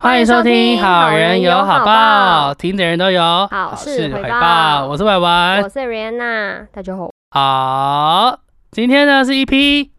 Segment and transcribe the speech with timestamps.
[0.00, 5.68] 欢迎收听《好人有好报》，听的人都有好事回回报我是婉婉我。
[5.68, 7.10] 是 Rihanna，大家好。
[7.32, 8.38] 好，
[8.70, 9.90] 今天呢是 EP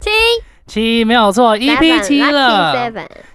[0.00, 0.10] 七
[0.66, 2.90] 七，没有错，EP 七了。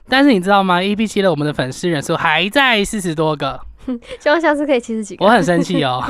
[0.10, 3.62] 但是你知道吗？EP 七了，我们的粉丝人数还在四十多个，
[4.20, 6.04] 希望下次可以七十几个，我很生气哦。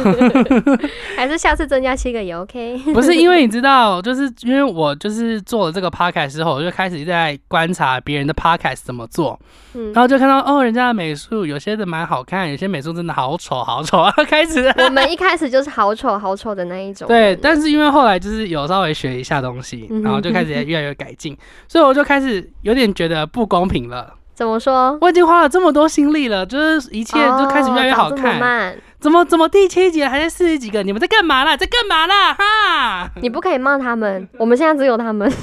[1.15, 2.77] 还是下次增加七个也 OK。
[2.93, 9.39] 不是因为你知道，就是因为我就是做了这个 podcast 之后，我就开始在观察别人的 podcast 怎么做，
[9.73, 17.07] 嗯然，后就看到哦，人家的美术有些的蛮好看，有些美术真的好丑好丑啊，开始我们一开始就是好丑好丑的那一种。
[17.07, 21.37] 对，但是因为后来就是有稍微学一下东西，然后就开始越来越改进，
[21.67, 24.13] 所以我就开始有点觉得不公平了。
[24.39, 24.97] 怎么说？
[25.01, 28.39] 我已经花了这么多心力了，就是一切就开始越来越好看。
[28.39, 30.81] 慢，怎么怎么第七集了还在四十几个？
[30.81, 31.57] 你们在干嘛啦？
[31.57, 32.33] 在干嘛啦？
[32.33, 33.11] 哈！
[33.21, 35.29] 你不可以骂他们，我们现在只有他们。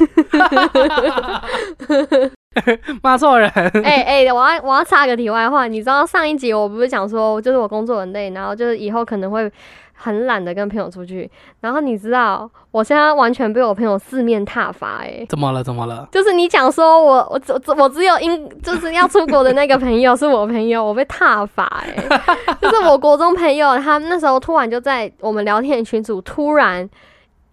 [3.02, 3.50] 骂错人。
[3.84, 9.52] 哎哎、我要我要插个题外话，你知道上一集我不是讲说，就是我工作很累，然后就是以后可能会
[9.96, 11.28] 很懒得跟朋友出去，
[11.60, 15.24] 然后你知道我现在完全被我朋友四面踏伐、哎。
[15.28, 15.64] 怎么了？
[15.64, 16.06] 怎么了？
[16.12, 22.20] 就是你讲说我我只我只有因就是要出国的那个朋友是我朋友，我被踏伐哎、
[22.60, 26.88] 就是我国中朋友，他那时候突然就在我们聊天群组突然。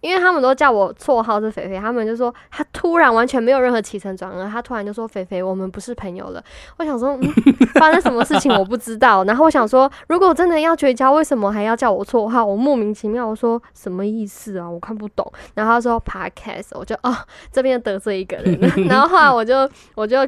[0.04, 6.44] 因为他们都叫我绰号是肥肥，他们就说他突然完全没有任何起承转合，他突然就说肥肥，我们不是朋友了。
[6.76, 7.32] 我想说，嗯，
[7.80, 9.24] 发生什么事情我不知道。
[9.24, 12.44] 然后我想说，如果真的要绝交，为什么还要叫我绰号？
[12.44, 14.68] 我莫名其妙，我说什么意思啊？
[14.68, 15.32] 我看不懂。
[15.54, 17.16] 然后他说 podcast，我就哦
[17.50, 20.18] 这边得罪一个人， 然后后来我就我就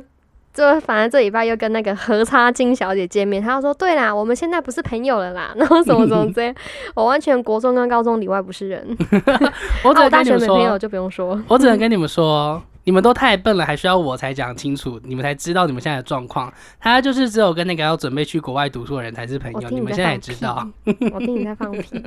[0.57, 6.55] 就反正这礼拜又跟那个何差金小姐见面，她就说对啦，我们现在不是朋友了啦， 然后什么什么这样，
[6.95, 8.97] 我完全国中跟高中里外不是人，
[9.85, 16.51] 我只啊大能跟你们学没朋友说，就不用说， 我只能跟你们说，你们都太笨了，还需要我才讲清楚，你们才知道你们现在的状况。
[16.81, 20.67] 他就是只有跟那个要准备去国外读书的人才是朋友，你们现在也知道。，
[21.13, 22.03] 我听你在放屁，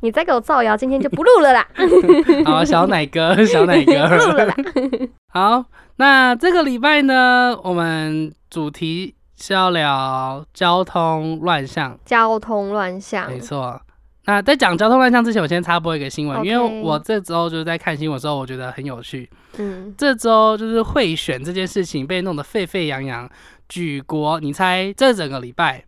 [0.00, 1.66] 你再给我造谣，今天就不录了啦，
[2.44, 4.44] 好，小奶哥，小奶不录了哥。
[4.46, 4.54] 啦，
[5.28, 5.64] 好，
[5.96, 13.80] 那这个礼拜呢，我们主题是要聊交通乱象，交通乱象，没错。
[14.26, 19.30] 那在讲交通乱象之前，我先插播一个新闻因为我这周就是在看新闻的时候，我觉得很有趣。
[19.56, 23.30] 嗯，这周就是贿选这件事情被弄得沸沸扬扬，
[23.68, 25.84] 举国，你猜这整个礼拜，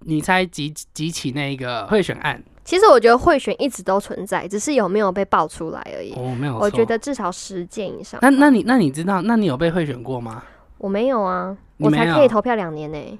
[0.00, 2.42] 你猜几几起那个贿选案？
[2.68, 6.12] 其实我觉得贿选一直都存在，只是有没有被爆出来而已。
[6.12, 6.58] 哦，没有。
[6.58, 8.20] 我觉得至少十件以上。
[8.20, 10.42] 那那你那你知道，那你有被贿选过吗？
[10.76, 13.18] 我没有啊，有我才可以投票两年呢、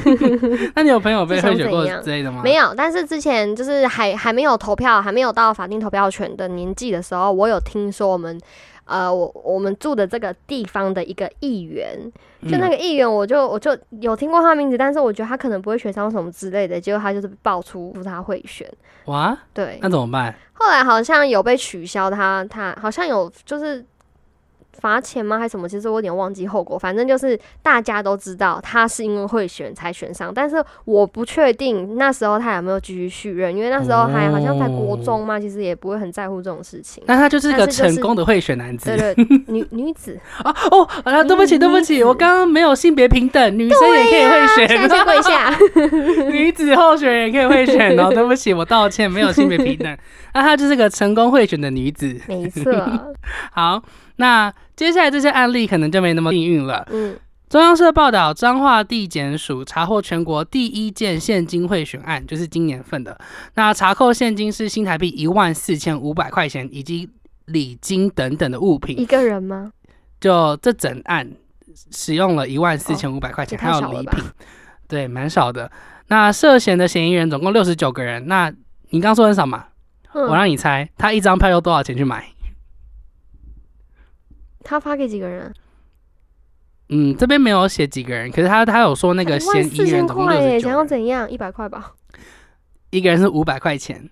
[0.74, 2.40] 那你有朋友被贿选过之类的吗？
[2.42, 8.40] 没有，但是之前就是还还没有投票，还没有到法定投票权的年纪的时候，我有听说我们。
[8.88, 11.96] 呃，我我们住的这个地方的一个议员，
[12.42, 12.70] 就那嗯。
[12.70, 18.66] 个议员，我就我就有听过他的名字，但是我觉得他可能不会选上什么之类的，结果他就是爆出他会选，
[19.04, 20.34] 哇，对，那怎么办？
[20.54, 23.84] 后来好像有被取消他，他好像有就是
[24.80, 25.38] 罚钱吗？
[25.38, 25.68] 还是什么？
[25.68, 26.78] 其实我有点忘记后果。
[26.78, 37.02] 反正就是大家都知道他是因为会选才选上，但是我不确定那时候他有没有继续续任，因为那时候还好像在国中嘛，其实也不会很在乎这种事情。
[37.06, 40.54] 那他就是个成功的贿选男子对对，女女子 啊！
[40.70, 45.52] 哦，啊，对不起，嗯对不起，我刚刚没有性别平等，女生也可以贿选，现在先跪下。
[46.30, 48.10] 女子候选人也可以贿选哦。
[48.14, 49.98] 对不起，我道歉，没有性别平等。
[50.34, 52.16] 那她就是个成功贿选的女子。
[52.26, 52.72] 没错，
[53.52, 53.82] 好，
[54.18, 56.86] 那接下来这些案例可能就没那么幸运了。
[56.90, 57.16] 嗯，
[57.48, 63.18] 中央社报道，彰化地检署查获全国第一件现金贿选案，就是今年份的。
[63.54, 67.08] 那查扣现金是新台币一万四千五百块钱，以及
[67.46, 68.98] 礼金等等的物品。
[69.00, 69.72] 一个人吗？
[70.20, 71.30] 就这整案
[71.90, 74.24] 使用了一万四千五百块钱，还有礼品，
[74.88, 75.70] 对，蛮少的。
[76.08, 78.26] 那涉嫌的嫌疑人总共六十九个人。
[78.26, 78.52] 那
[78.90, 79.66] 你刚说很少嘛？
[80.12, 82.26] 我嗯，让你猜，他一张票要多少钱去买？
[84.68, 85.50] 他发给几个人？
[86.90, 91.30] 嗯，这边没有写几个人，可是他他有说那个一万嫌疑四千人总共块耶，想要怎样？
[91.30, 91.92] 一百块吧。
[92.90, 94.08] 一个人是五百块钱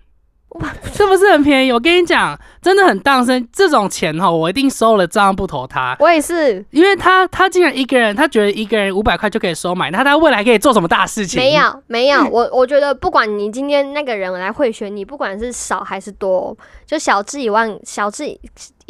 [0.49, 1.71] 哇， 是不是很便宜？
[1.71, 5.95] 我跟你讲，真的很当生，这种钱哈，我一定收了，照样不投他。
[5.99, 11.39] 我也是，因为他他竟然一个人，他觉得一个人五百块就可以收买，那他未来可以做什么大事情？
[11.39, 16.55] 没有没有，我我觉得不管你今天那个人来贿选你，不管是少还是多，
[16.85, 18.25] 就小至一万，小至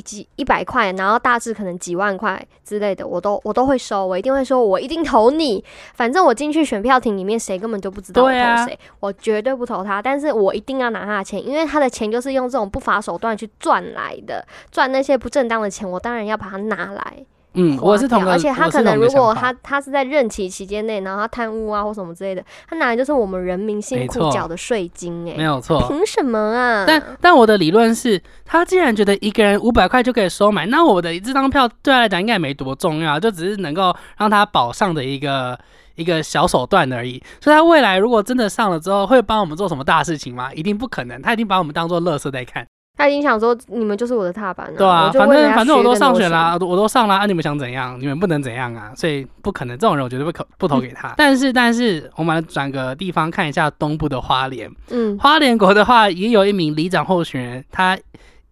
[0.02, 5.64] 几一百块，然后大致可能几万块之类的，我都我都会收，我一定会说，我一定投你。
[5.94, 10.02] 反正我进去选票亭里面，谁根本就不知道我投谁，我绝对不投他。
[10.02, 17.26] 但是我一定要拿他的钱，因为他的钱就是用这种不法手段去赚来的，赚那些不正当的钱，我当然要把它拿来。
[17.57, 26.86] 嗯，我是同个，而且他可能如果他他是在任期期间内，然后他贪污啊或什么之类的，他拿的就是我们人民辛苦缴的税金哎、没有错，凭什么啊？
[26.88, 35.57] 但但我的理论是，他既然觉得一个人五百块就可以收买，那我的这张票对他来讲应该也没多重要，就只是能够让他保上的一个
[35.95, 37.21] 一个小手段而已。
[37.42, 40.53] 所以他未来如果真的上了之后，会帮我们做什么大事情吗？
[40.53, 42.65] 一定不可能，他一定把我们当做垃圾在看。
[42.98, 47.96] 他已经想说你们就是我的踏板了、对啊，反正反正我都上选啦，我都上啦，啊，你们想怎样？
[48.02, 51.14] 你们不能怎样啊，所以不可能，这种人我绝对不可不投给他。
[51.16, 54.70] 但是但是，我们来转个地方看一下东部的花莲。
[54.90, 57.96] 嗯，花莲国的话，也有一名里长候选人，他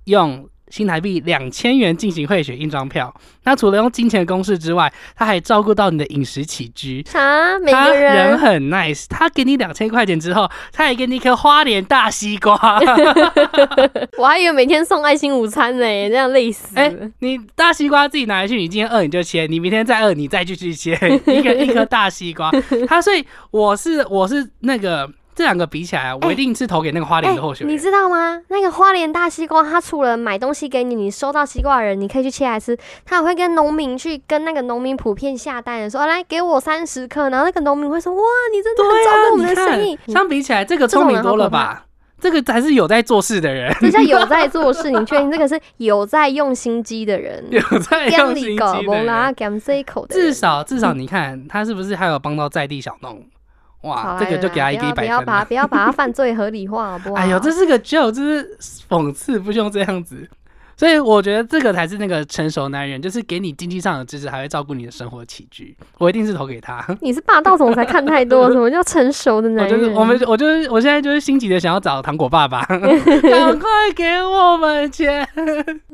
[0.03, 3.13] 用新台币两千元进行贿选印章票。
[3.43, 7.03] 那除了用金钱公式之外，他还照顾到你的饮食起居。
[7.07, 7.59] 啥？
[7.59, 12.55] 每他个人很 nice，他给你两千块钱之后，他还给你一颗花莲大西瓜。
[14.17, 16.81] 我还以为每天送爱心午餐呢、这样累死了。
[16.81, 20.93] 哎、你大西瓜自己拿来去，你今天饿你就切，你明天再饿你再继续切，
[21.27, 22.51] 一个一颗大西瓜。
[22.87, 27.69] 他所以我是我是那个这两个比起来，我一定是投给那个花莲的候选人。
[27.69, 28.41] 哎你知道吗？
[28.47, 38.21] 那个花莲大西瓜，它除了买东西给你，你收到西瓜的人，你可以去切来吃，他还会跟农民去跟那个农民普遍下单的说，啊来给我三十克，然后那个农民会说，哇，
[38.53, 41.83] 你真的照顾我们的生意，，相比起来，这个聪明多了吧？
[42.17, 44.89] 这个才是有在做事的人，这叫有在做事。
[44.89, 47.45] 你确定这个是有在用心机的人？
[47.51, 48.73] 有在店用心机的
[50.09, 53.21] 至少至少，你看他是不是还有帮到在地小农？
[53.85, 55.45] 哇，这个就给他一个一不要不要把。
[55.45, 57.15] 不要把他犯罪合理化，好不好？
[57.21, 58.57] 哎呦，这是个 joke，这是
[58.89, 60.27] 讽刺，不用这样子。
[60.77, 65.73] 所以我觉得这个才是那个成熟男人，就是给你经济上的支持，还会照顾你的生活起居。
[65.99, 66.85] 我一定是投给他。
[66.99, 69.73] 你是霸道总裁看太多，什么叫成熟的男人？
[69.73, 72.79] 我就是我们，我就是我现在就是心急的想要找糖果爸爸，赶
[73.57, 75.25] 快给我们钱。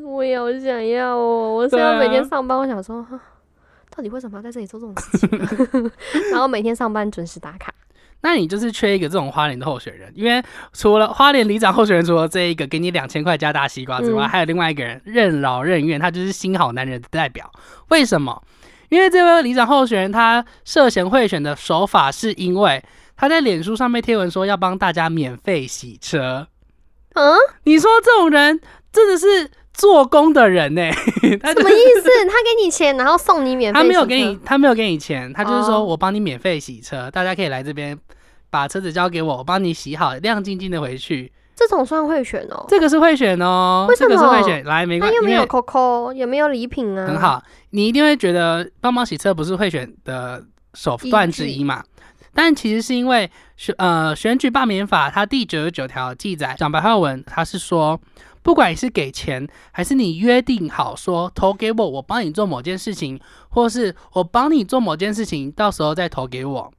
[0.04, 1.54] 我也好想要哦！
[1.54, 3.20] 我现在每天上班，我想说，哈
[3.96, 5.92] 到底为什么要在这里做这种事情？
[6.32, 7.72] 然后每天上班准时打卡。
[8.22, 17.52] 那你就是缺一个这种花莲的候选人，因为除了花莲里长候选人，除了这一个给你两千块加大西瓜之外，嗯还有另外一个人任劳任怨，他就是新好男人的代表。
[17.90, 18.42] 为什么？
[18.90, 22.84] 因为这位里长候选人他涉嫌贿选的手法，是因为
[23.16, 26.48] 他在脸书上面贴文说要帮大家免费洗车。
[27.14, 28.60] 嗯，你说这种人
[28.92, 29.50] 真的是
[29.82, 30.82] 做工的人呢、
[31.42, 31.74] 他什么意
[32.04, 32.10] 思？
[32.28, 33.80] 他给你钱，然后送你免费？
[33.80, 37.98] 他没有给你，，他没有给你钱，他就是说哦我帮你免费洗车，大家可以来这边
[38.52, 41.32] 把车子交给我，我帮你洗好，亮晶晶的回去。
[41.56, 42.64] 这种算会选哦。
[42.68, 47.20] 这个是会选哦，为什么这个是会选，来没关系，那又没有因为 Coco，也没有礼品啊，很。
[47.20, 50.44] 好，你一定会觉得帮忙洗车不是会选的
[50.76, 51.84] 手段之一嘛？
[52.34, 58.00] 但其实是因为选呃选举罢免法它第九十九条记载，讲白话文，它是说，
[58.44, 66.74] 不管你是给钱，还是你约定好说投给我，我帮你做某件事情，或是我帮你做某件事情，到时候再投给我，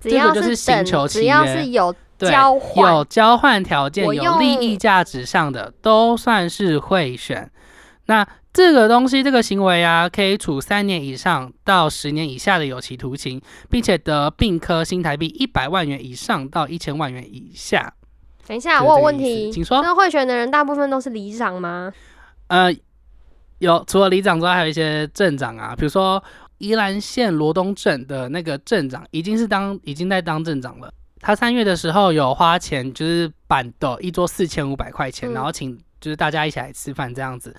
[0.00, 7.50] 只要这个就是刑等求契只要是有对，交换有交换条件、有利益价值上的，都算是贿选。
[8.06, 13.40] 那这个东西，这个行为啊，可以处三年以上到十年以下的有期徒刑，
[13.70, 17.94] 并且得并科新台币一百万元以上到一千万元以下。
[18.46, 19.80] 等一下，我有个问题，请说。
[19.82, 21.92] 那会选的人大部分都是里长吗？
[22.48, 22.74] 呃，
[23.58, 26.22] 有除了里长之外，还有一些镇长啊，比如说
[26.58, 30.92] 宜兰县罗东镇的那个镇长，已经是当已经在当镇长了。
[31.20, 35.34] 他三月的时候有花钱，就是板的一桌四千五百块钱，嗯。
[35.34, 37.54] 然后请就是大家一起来吃饭这样子，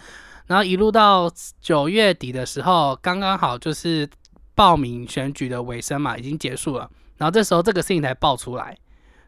[0.48, 4.08] 然后一路到九月底的时候，刚刚好就是
[4.54, 8.78] 报名选举的尾声嘛，已经结束了，然后这时候这个事情才爆出来，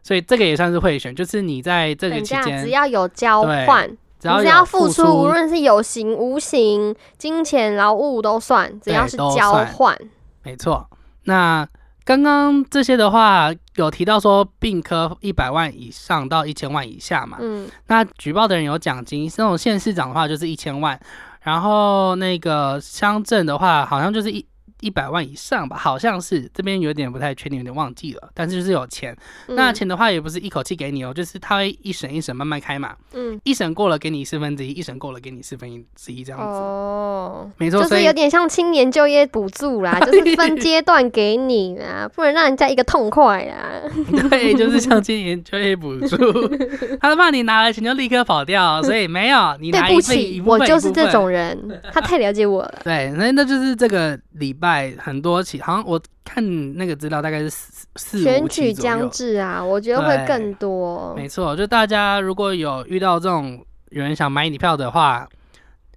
[0.06, 9.98] 所以这个也算是贿选，就是你在这个期间只，要有交换，只要只要付出，无论是有形无形、金钱劳务都算，只要是交换。
[10.44, 10.88] 没错，
[11.24, 11.66] 那
[12.04, 17.38] 刚刚这些的话，有提到说并科一百万以上到一千万以下嘛。
[17.40, 20.96] 嗯，那举报的人有奖金，那种县市长的话就是一千万，
[21.40, 24.46] 然后那个乡镇的话好像就是一
[24.80, 29.16] 一百万以上吧，好像是这边有点不太确定，有点忘记了，但是就是有钱。
[29.48, 36.44] 那嗯钱的话也不是一口气给你哦，就是他会一审一审慢慢开嘛，嗯一审过了给你四分之一，一审过了给你四分之一这样子。
[36.46, 43.80] 哦，没错，就是有点像青年就业补助啦， 就是分阶段给你啦，不能让人家一个痛快啦。
[44.28, 46.16] 对，就是像青年就业补助，
[47.00, 51.06] 他怕你拿了钱就立刻跑掉，所以没有你对拿一份不起我就是这。
[51.06, 52.80] 种人，他太了解我了。
[52.82, 54.65] 对，那那就是这个礼拜
[54.98, 59.08] 很多起，好像我看那个资料大概是四四选举将。
[59.10, 61.14] 至啊，我觉得会更多。
[61.16, 65.28] 没错，就大家如果有遇到这种有人想买你票的话，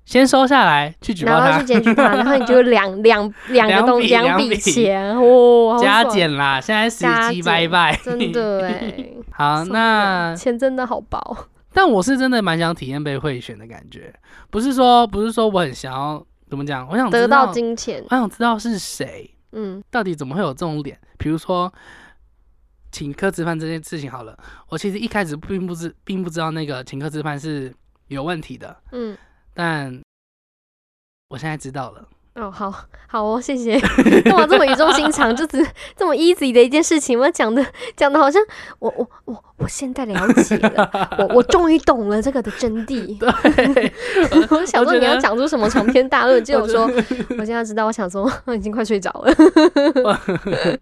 [0.05, 1.49] 先收下来去举报他。
[1.49, 4.55] 然后去，检举他， 然后你就两两两个东两笔两笔。
[4.57, 5.15] 钱，
[5.67, 7.95] 哇，加，减啦，现在时机拜拜。
[8.03, 8.93] 真的 哎，
[9.31, 11.37] 好，那钱真的好薄，
[11.73, 14.11] 但我是真的蛮想体验被贿选的感觉，
[14.49, 20.99] 不是说不是说我很想要怎么讲，我想知得到道，金钱，我想知道是谁，嗯到底怎么会有这种脸？
[21.17, 21.71] 比如说
[22.91, 24.37] 请客吃饭这件事情好了，
[24.67, 27.73] 我其实一开始并不知并不知道那个请客吃饭是
[28.07, 29.17] 有问题的，嗯。
[29.53, 30.01] 但
[31.27, 32.07] 我现在知道了。
[32.35, 32.73] 哦，好
[33.07, 33.79] 好哦，谢谢。
[34.21, 35.65] 干嘛这么语重心长，就只
[35.97, 37.65] 这么 easy 的一件事情，我讲的
[37.97, 38.41] 讲的好像
[38.79, 43.17] 我我我我现在了解了，我我终于懂了这个的真谛。
[43.19, 43.93] 对，
[44.49, 46.85] 我想说你要讲出什么长篇大论， 结果我说
[47.37, 49.33] 我现在知道，我想说我已经快睡着了。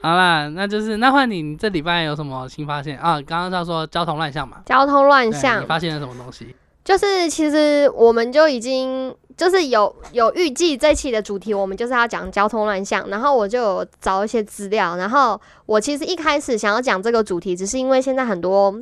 [0.00, 3.20] 好啦，那就是那换你，你这礼拜有什么新发现啊？
[3.20, 6.54] 刚刚在说交通乱象嘛，交通乱象你发现了什么东西？
[6.86, 18.72] 就是其实我们就已经就是有有预计这期的主题，我们就是要讲交通乱象，然后我就找一些资料，然后我其实一开始想要讲这个主题，只是因为现在很多。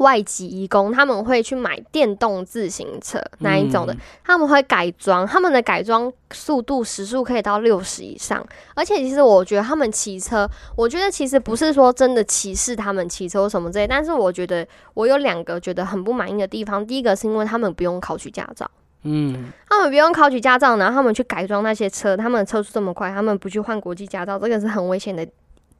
[0.00, 3.98] 外籍移工他们会去买电动自行车那一种的，嗯。
[4.24, 18.70] 他们会改装，他们的改装速度时速可以到六十以上，而且其实我觉得他们骑车，我觉得其实不是说真的歧视他们骑车或什么之类，但是我觉得我有两个觉得很不满意的地方，第一个是因为他们不用考取驾照。
[19.02, 25.26] 嗯，他们不用考取驾照，然后他们去改装那些车，他们的车速这么快，他们不去换国际驾照，这个是很危险的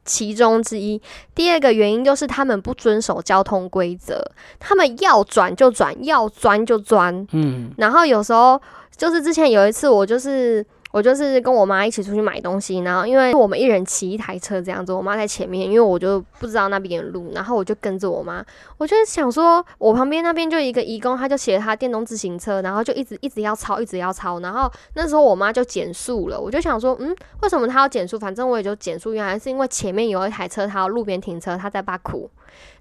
[0.03, 1.01] 其中之一。
[1.35, 4.23] 第二个原因就是他们不遵守交通规则，
[4.59, 8.59] 他们要转就转，要钻就钻，嗯，然后有时候
[8.95, 18.43] 就是之前有一次，我就是我就是跟我妈一起出去买东西，然后因为我们一人骑一台车这样子，我妈在前面，因为我就不知道那边的路，然后我就跟着我妈，
[18.77, 28.19] 我就想说，我旁边那边就一个义工，他就骑着他电动自行车，然后就一直一直要超，一直要超，然后那时候我妈就减速了，我就想说，嗯，为什么她要减速？
[28.19, 32.29] 反正我也就减速，原来是因为前面有一台车，他路边停车，他在把苦。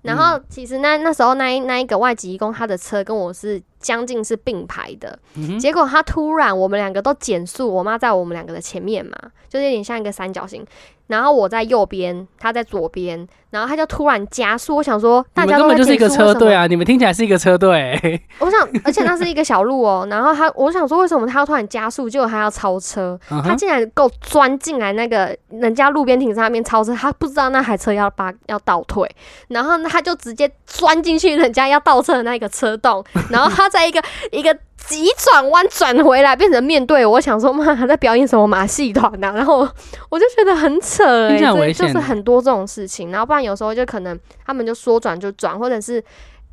[0.03, 9.15] 然后其实那那时候那一那一个外籍义工，他的车跟我是将近是并排的，嗯结果他突然我们两个都减速，我妈在我们两个的前面嘛，
[9.49, 10.65] 就是有点像一个三角形，
[11.11, 16.69] 然后我在右边，他在左边，然后他就突然加速，我想说大你家都本就是一个车队啊！
[16.69, 29.11] 你们听起来是一个车队、我想，而且那是一个小路哦， 然后他我想说为什么他要突然加速，结果他要超车，他竟然够钻进来那个人家路边停车那边超车，他不知道那台车要把要倒退，
[29.49, 34.01] 然后他就直接钻进去人家要倒车的那个车洞，然后他在一个
[34.31, 34.57] 一个
[34.87, 39.33] 急转弯转回来，变成面对我，我想说妈还在表演什么马戏团呐？
[39.35, 39.69] 然后
[40.09, 41.29] 我就觉得很扯
[41.73, 46.03] 就是很多这种事情，然后不然有时候就可能他们就说转就转，或者是。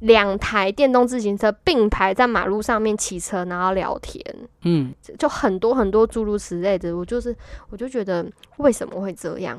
[0.02, 4.24] 两台电动自行车并排在马路上面骑车，然后聊天，
[4.62, 7.36] 嗯，就很多很多诸如此类的，我就是
[7.72, 8.24] 我就觉得
[8.58, 9.58] 为什么会这样，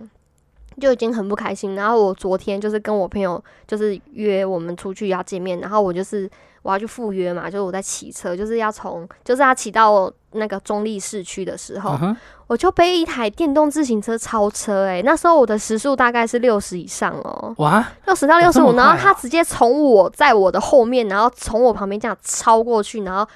[0.80, 1.74] 就已经很不开心。
[1.74, 6.30] 然后我昨天就是跟我朋友就是约我们出去要见面，然后我就是
[6.62, 11.98] 我要去赴约嘛，就是我在骑车，就是要从就是要骑到那个中立市区的时候，
[12.46, 23.26] 我就被一台电动自行车超车、欸，那时候我的时速大概是六十以上哦、哇，六十到六十五，然后他直接从我在我的后面，然后从我旁边这样超过去，然后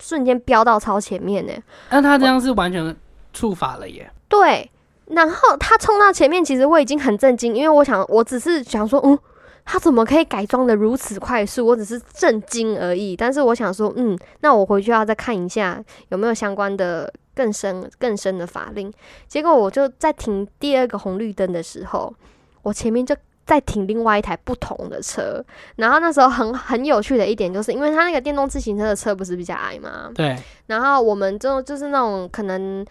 [0.00, 1.52] 瞬间飙到超前面呢、
[1.90, 2.94] 那他这样是完全
[3.32, 4.10] 触法了耶。
[4.28, 4.70] 对，
[5.06, 9.18] 然后他冲到前面，其实我已经很震惊，因为我想，我只是想说，嗯，
[9.64, 11.66] 他怎么可以改装的如此快速？
[11.66, 13.16] 我只是震惊而已。
[13.16, 18.92] 但是我想说，嗯，那我回去要再看一下有没有相关的更深更深的法令。
[19.28, 22.14] 结果我就在停第二个红绿灯的时候，
[22.62, 23.16] 我前面就。
[23.44, 30.08] 再停另外一台不同的车，然后那时候很很有趣的一点，就是因为他那个电动自行车的车不是比较矮吗？
[30.14, 32.86] 对，然后我们就就是那种可能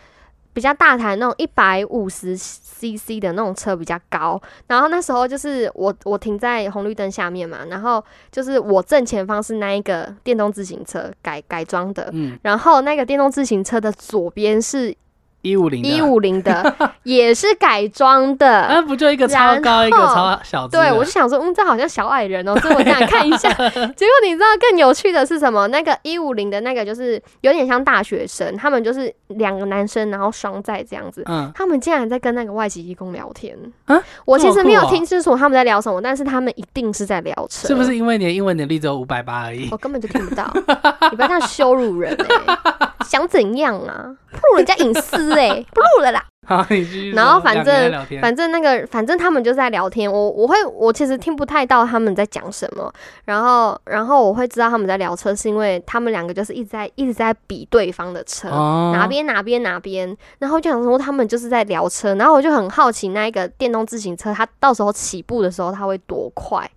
[0.53, 14.95] 比较大台那种一百五十 CC 的那种车比较高，然后那时候就是我我停在红绿灯下面嘛，然后就是我正前方是那一个电动自行车改改装的，嗯，然后那个电动自行车的左边是
[15.41, 18.67] 一五零，一，五零的， 也是改装的。
[18.69, 20.79] 那不就一个超高，一个超小的？
[20.79, 23.49] 对，我就想说，嗯，这好像小矮人哦， 所以我想看一下。
[23.53, 25.67] 结果你知道更有趣的是什么？
[25.67, 31.23] 那个一五零的那个就是有点像大学生，他们就是两个男生，然后双载这样子。
[31.27, 37.95] 嗯，他们竟然在跟那个外籍义工聊天啊我其实没有听清楚他们在聊什么，但是他们一定是在聊车，是不是？
[37.95, 39.67] 因为你的英文能力只有五百八而已？
[39.71, 40.49] 我根本就听不到，
[41.09, 42.15] 你不要这样羞辱人
[42.47, 44.15] 哎、 想怎样啊？
[44.31, 46.25] 不如人家隐私哎、 不录了啦。
[46.47, 47.11] 好，你继续。
[47.11, 52.91] 然后反正反正那个，反正他们就在聊天，我我会我其实听不太到他们在讲什么，
[53.25, 66.69] 然后然后我会知道他们在聊车，是因为他们两个就是一直在一直在比对方的车，哦哪边哪边哪边，然后就想说他们就是在聊车，然后我就很好奇那一个电动自行车，它到时候起步的时候它会多快。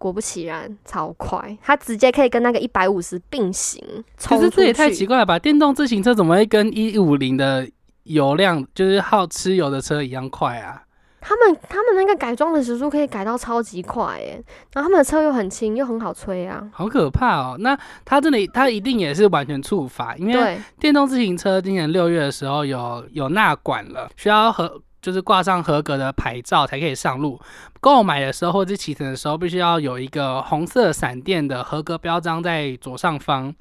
[0.00, 3.84] 果不其然，超快，它直接可以跟那个一百五十并行。
[4.16, 5.38] 冲可是这也太奇怪了吧？
[5.38, 7.68] 电动自行车怎么会跟一五零的
[8.04, 10.82] 油量，就是耗吃油的车一样快啊？
[11.20, 14.42] 他们他们那个改装的时速可以改到超级快耶，
[14.72, 16.66] 然后他们的车又很轻又很好吹啊。
[16.72, 17.56] 好可怕哦！
[17.60, 27.40] 那他这里他一定也是完全触发，因为，电动自行车今年六月的时候有有纳管了，需要合就是挂上合格的牌照才可以上路。
[27.80, 33.54] 购买的时候或者是骑乘的时候，必须要有一个红色闪电的合格标章在左上方。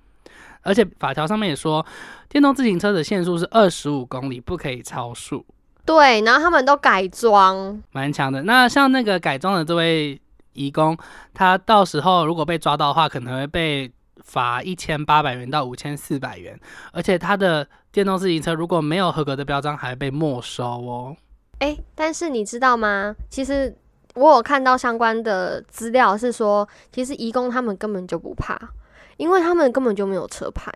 [0.61, 1.83] 而且法条上面也说，
[2.27, 5.45] 电动自行车的限速是二十五公里，不可以超速，
[5.85, 8.43] 对，然后他们都改装，蛮强的。
[8.43, 10.19] 那像那个改装的这位
[10.51, 10.97] 义工，
[11.33, 13.89] 他到时候如果被抓到的话，可能会被
[14.21, 16.59] 罚一千八百元到五千四百元，
[16.91, 21.15] 而且他的电动自行车如果没有合格的标章，还会被没收哦。
[21.59, 23.15] 哎，但是你知道吗？
[23.29, 23.75] 其实
[24.15, 28.57] 我有看到相关的资料是说，其实义工他们根本就不怕，
[29.17, 30.71] 因为他们根本就没有车牌，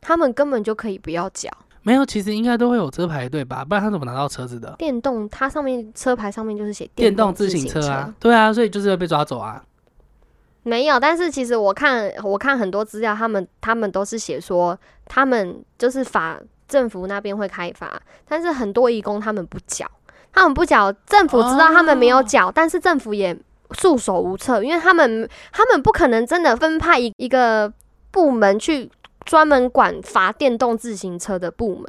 [0.00, 1.50] 他们根本就可以不要缴。
[1.82, 3.64] 没有，其实应该都会有车牌对吧？
[3.64, 4.74] 不然他怎么拿到车子的？
[4.78, 9.64] 电动它上面车牌上面就是写电动动自行车车啊，对啊，所以就是会被抓走啊。
[10.62, 19.90] 没有，但是其实我看我看很多资料，他们他们都是写说，他们就是法政府那边会开罚，但是很多义工他们不缴，
[20.32, 23.36] 他们不缴，政府知道他们没有缴，但是政府也
[23.72, 27.72] 束手无策，因为他们他们不可能真的分派一一个
[28.10, 28.90] 部门去。
[29.26, 31.86] 专门管罚电动自行车的部门，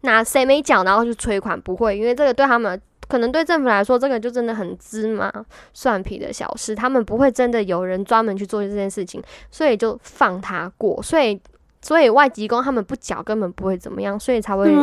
[0.00, 1.58] 那谁没缴，然后去催款？
[1.58, 5.32] 不会，因为这个对他们可能对政府来说，这个就真的很芝麻
[5.72, 11.00] 蒜皮的小事，他们不会真的有人专门去做这件事情，所以就放他过。
[11.00, 11.40] 所以，
[11.80, 14.74] 所以外籍工他们不缴根本不会怎么样，所以才会？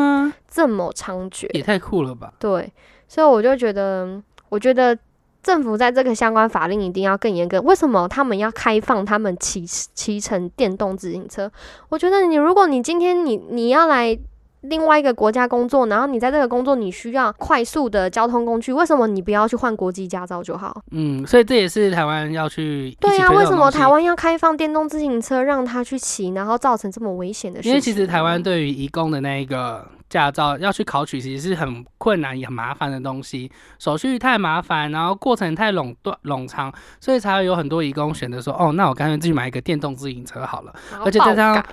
[0.48, 1.48] 这么猖獗。
[1.54, 2.34] 也太酷了吧！
[2.40, 2.72] 对，
[3.10, 4.98] 所以我就觉得，我觉得
[5.44, 7.60] 政府在这个相关法令一定要更严格。
[7.60, 11.52] 为什么他们要开放他们骑骑乘电动自行车？
[11.90, 14.18] 我觉得你如果你今天你你要来。
[14.62, 20.82] 另外一个国家工作，然后你在这个工作你需要快速的交通工具，为什么你不要去换国际驾照就好？
[20.92, 27.72] 嗯，所以这也是台湾要去对呀、为什么台湾要开放电动自行车让他去骑，然后造成这么危险的事情？
[27.72, 41.64] 因为其实台湾对于移工的那一个驾照要去考取，其实是很困难也很麻烦的东西，手续太麻烦，然后过程太垄断冗长，所以才会有很多移工选择说，哦，那我干脆自己买一个电动自行车好了，而且再加上爆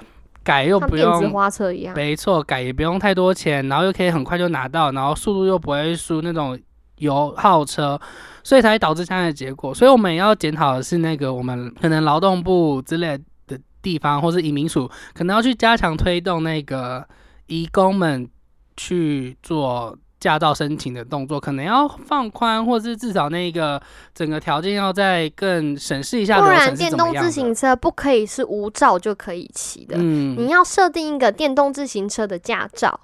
[0.46, 1.32] 改改又不像电子用。
[1.32, 1.92] 花车一样。
[1.96, 6.56] 没错，改也不用太多钱，然后又可以很快就拿到，然后速度又不会输那种
[6.98, 8.00] 油耗车，
[8.44, 9.74] 所以才会导致这样的结果。
[9.74, 17.06] 所以我们也要检讨的是那个我们可能劳动部之类的地方，或是移民署，可能要去加强推动那个
[17.48, 18.28] 移工们
[18.76, 23.80] 去做驾照申请的动作，可能要放宽，或是至少那个
[24.12, 27.14] 整个条件要再更审视一下不然电动。
[27.14, 32.98] 自行车不可以是无照就可以骑的，嗯你要设定一个电动自行车的驾照，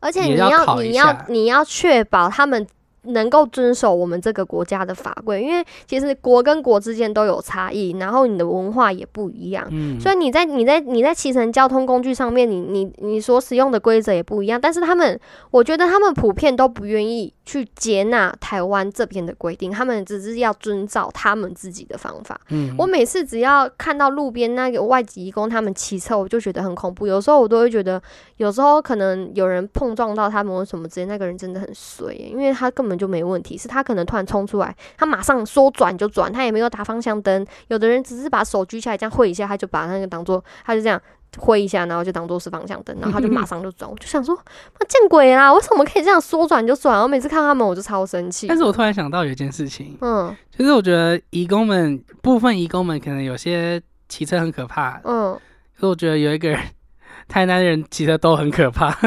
[0.00, 2.66] 而且你要你要你要确保他们。
[3.06, 14.58] 能够遵守我们这个国家的法规，因为其实国跟国之间都有差异，然后你的文化也不一样，嗯所以你在你在你在骑乘交通工具上面，你你你所使用的规则也不一样。
[14.58, 22.40] 但是他们，我觉得他们普遍都不愿意去接纳台湾这边的规定，他们只是要遵照他们自己的方法。
[22.48, 27.06] 嗯我每次只要看到路边那个外籍移工他们骑车，我就觉得很恐怖。
[27.06, 28.00] 有时候我都会觉得，
[28.38, 37.46] 有时候可能有人碰撞到他们或什么之类，那个人真的很衰耶，因为他根本就没问题，是他可能突然冲出来，他马上说转就转，他也没有打方向灯。
[37.68, 41.00] 有的人只是把手举起来这样挥一下，他就把那个当做，他就这样。
[41.38, 43.90] 挥一下，然后就当做是方向灯，然后他就 马上就转。
[43.90, 44.38] 我就想说，
[44.78, 45.52] 那见鬼啦！
[45.52, 47.00] 为什么可以这样说转就转？
[47.02, 48.56] 我每次看他们，我就超生气但。
[48.56, 55.34] 是我突然想到有一件事情，嗯就是我觉得义工们部分义工们可能有些骑车很可怕，嗯，
[55.76, 56.60] 可是我觉得有一个人，
[57.28, 58.96] 台南人骑车都很可怕。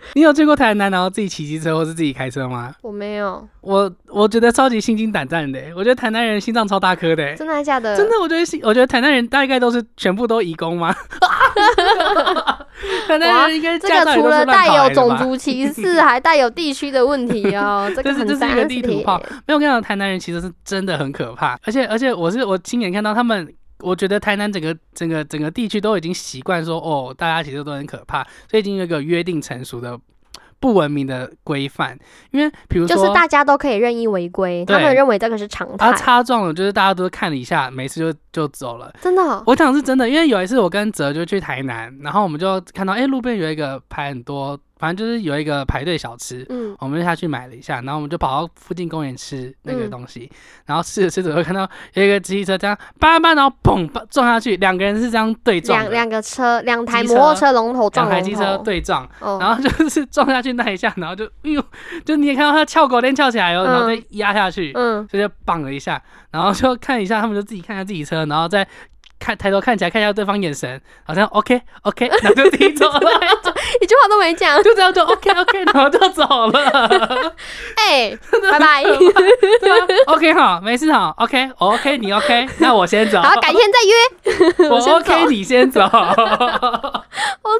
[0.14, 2.74] 你有去过台南，然后自己骑机车或是自己开车吗？
[2.82, 7.96] 我没有，我我觉得超级心惊胆战的欸，我觉得台南人心脏超大颗的欸，真的还假的？
[7.96, 10.94] 真的，我觉得心，我觉得台南人大概都是全部都移工吗？
[13.08, 17.90] 台南人应该这个除了带有种族歧视，还带有地区的问题哦。
[17.96, 29.98] 这个是这是一个地图炮没有我跟你讲，台南人其实是真的很可怕，而且而且我是我亲眼看到他们，我觉得台南整个整个整个地区都已经习惯说，哦，大家其实都很可怕，所以已经有一个约定成熟的
[30.60, 31.96] 不文明的规范，
[32.32, 35.76] 因为比如说就是大家都可以任意违规，他们认为这个是常态。
[35.76, 38.92] 他态，擦撞了，就是大家都看了一下，没事就就走了。
[39.00, 49.88] 真的哦、我讲是真的，因为有一次我跟哲就去台南，然后我们就看到哎、路边有一个排很多，反正就是有一个排队小吃，嗯，我们就下去买了一下，然后我们就跑到附近公园吃那个嗯。
[49.88, 50.30] 东西，
[50.66, 61.64] 然后吃着吃着就看到有一个机车这样叭叭，然后砰砰撞下去，两个人是这样对撞，两两个车，两台摩托车龙头撞龙两台机车，对撞，哦，然后就是撞下去那一下，然后就哎呦，
[62.04, 68.66] 就你也看到他翘狗链翘起来哦，然后再压下去，嗯，所以就绑了一下，然后就看一下，他们就自己看一下自己车，然后再
[69.18, 73.10] 看抬头看起来看一下对方眼神，好像 OK OK， 然后就自己走了，
[73.80, 77.34] 一句话都没讲，就这样就 OK OK， 然后就走了。
[77.76, 78.16] 哎，
[78.50, 86.12] 拜拜，对啊，OK 好，没事好，OK 我 OK 你 OK，那我先走，好，改天再约，我先 OK 走你先走，好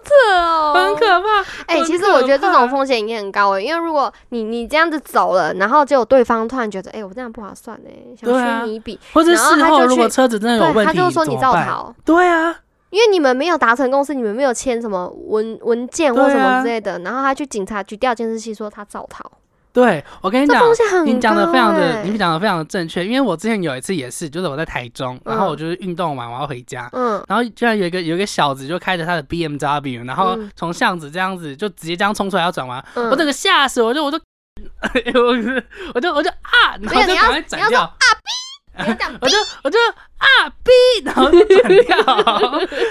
[0.04, 1.40] 扯哦，很可怕。
[1.66, 7.90] 哎、很其实我觉得这种风险也很高哎、因为如果你你这样子走了，然后结果对方突然觉得，哎、我这样不划算哎、
[8.20, 11.66] 想对啊削你一笔，或者事后如果车子真的有对，问题，他就说你怎么办。
[11.66, 12.54] 造逃，对啊，
[12.90, 19.30] 因为你们没有达成共识，你们没有签什么文文件或什么之类的，然后他去警察局调监视器说他造逃，
[19.72, 20.62] 对我跟你讲。
[21.04, 23.04] 你讲的非常的，你讲的非常的正确。
[23.04, 30.50] 因为我之前有一次也是，就是我在台中，然后嗯我就是运动完我要回家，嗯，然后居然有一个有一个小子就开着他的 BMW，然后嗯。
[30.56, 33.10] 从巷子这样子就直接这样冲出来要转弯，嗯。
[33.10, 34.18] 我整个吓死，我就 我就
[34.84, 35.62] 我就
[35.94, 37.94] 我就我就啊，然后就赶快转掉，
[38.78, 39.78] 你要讲 我就我就
[40.18, 40.26] 啊
[40.64, 40.70] 逼，
[41.04, 41.96] 然后就转掉，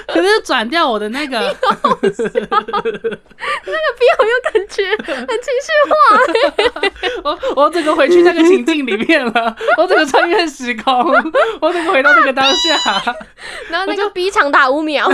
[0.07, 1.53] 可是转掉我的那个， 那个
[2.01, 2.09] 逼
[4.17, 5.93] 好有感觉，很情绪化。
[7.23, 10.93] 我我整个回去那个情境里面了，我整个穿越时空，
[11.61, 12.77] 我整个回到那个当下。
[13.69, 15.07] 然后那个 B 长达五秒，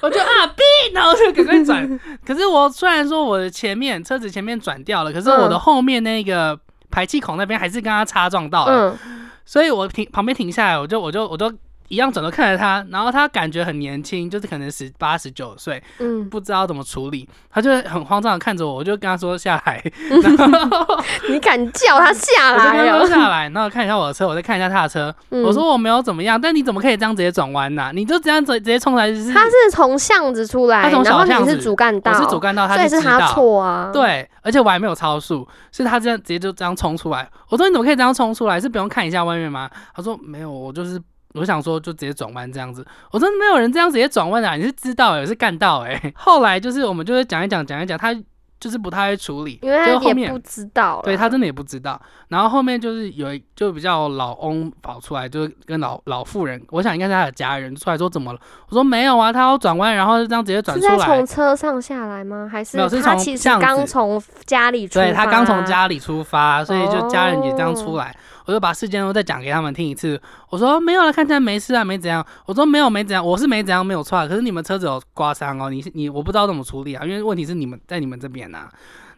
[0.00, 0.62] 我就啊逼，
[0.94, 2.00] 然后就赶快转。
[2.26, 5.60] 可是我虽然说我的前面车子前面转掉了，可是我的嗯。
[5.62, 6.58] 后面那个
[6.90, 11.52] 排气孔那边还是跟他擦撞到了，嗯，所以我停旁边停下来，我就我就我就
[11.92, 23.06] 一样转头看着他，然后他感觉很年轻，就是可能十八十九岁，嗯，不知道怎么处理，他就很慌张的看着我，我就跟他说下来， 然后你敢叫他下来哦？
[23.06, 27.90] 下来，然后看一下我的车，我再看一下他的车，嗯我说我没有怎么样，但你怎么可以这样直接转弯呢？
[27.92, 33.20] 你就这样直直接冲来就是他是从巷子出来，他从小巷子你是主干道，我是主干道，他是他。
[33.32, 37.28] 错啊。，对，而且我还没有超速，是他这样直接就这样冲出来。
[37.50, 38.60] 我说你怎么可以这样冲出来？
[38.60, 39.68] 是不用看一下外面吗？
[39.94, 41.00] 他说没有，我就是
[41.34, 42.86] 我想说就直接转弯这样子。
[43.10, 48.14] 我说没有人这样直接转弯的、啊，你是知道哎、是干到哎、后来就是我们就是讲一讲讲一讲，他
[48.62, 52.00] 就是不太会处理，因为他后面不知道，对他真的也不知道。
[52.28, 58.38] 然后后面就是有一就比较老翁跑出来，就是跟老老妇人，我想应该是他的家人出来说怎么了？
[58.68, 61.26] 我说没有啊，他要转弯，然后就这样直接转出来是在从。
[61.26, 62.48] 车上下来吗？
[62.48, 65.04] 还是他其实刚从家里出发？
[65.04, 68.16] 对他刚从家里出发，所以就家人也这样出哦来。
[68.44, 70.20] 我就把事件都再讲给他们听一次。
[70.50, 72.24] 我说没有了，看起来没事啊，没怎样。
[72.44, 74.26] 我说没有，没怎样，我是没怎样，没有错啊。
[74.26, 78.70] 可是你们车子有刮伤哦，你你我不知道怎么处理啊，因为问题是你们在你们这边呐、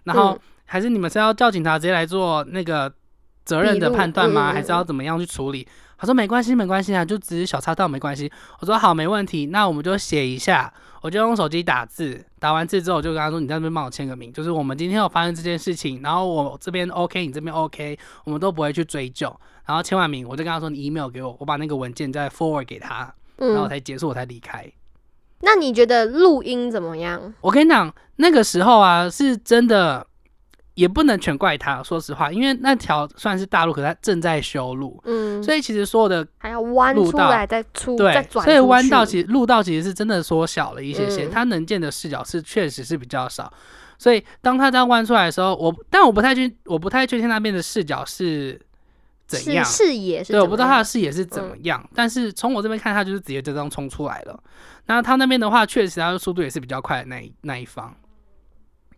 [0.05, 2.91] 然后、嗯还是你们是要叫警察直接来做那个
[3.45, 4.51] 责任的判断吗？
[4.51, 5.69] 还是要怎么样去处理？
[5.99, 8.33] 他说没关系，没关系啊，就只是小插道，没关系。
[8.61, 10.73] 我说好，没问题，那我们就写一下。
[11.03, 19.33] 我就用手机打字，打完字之后我就跟他说：“你在那边帮我签个名，就是我们今天有发生这件事情，然后我这边 OK，你这边 OK，我们都不会去追究。
[19.67, 24.67] 然后签完名，我就跟他说：你 email 给我，我把那个文件再 forward 给他，然后才结束，我才离开。
[25.45, 27.33] 那你觉得录音怎么样？
[27.41, 30.05] 我跟你讲，那个时候啊，是真的
[30.75, 43.53] 也不能全怪他，说实话，因为那条算是大路，可是它正在修路，嗯，所以其实所有的还要弯出来再出再对，转，所以弯道其实路道其实是真的缩小了一些些，嗯它能见的视角是确实是比较少。
[43.97, 48.61] 所以当他这样弯出来的时候，我但我不太确我不太确定那边的视角是
[49.27, 54.39] 怎样，视野是对，我不知道他的视野是怎么样，但是从我这边看，他就是直接就这样冲出来了。
[54.87, 57.95] 那他那边的话，确实他的速度也是比较快的那一那一方，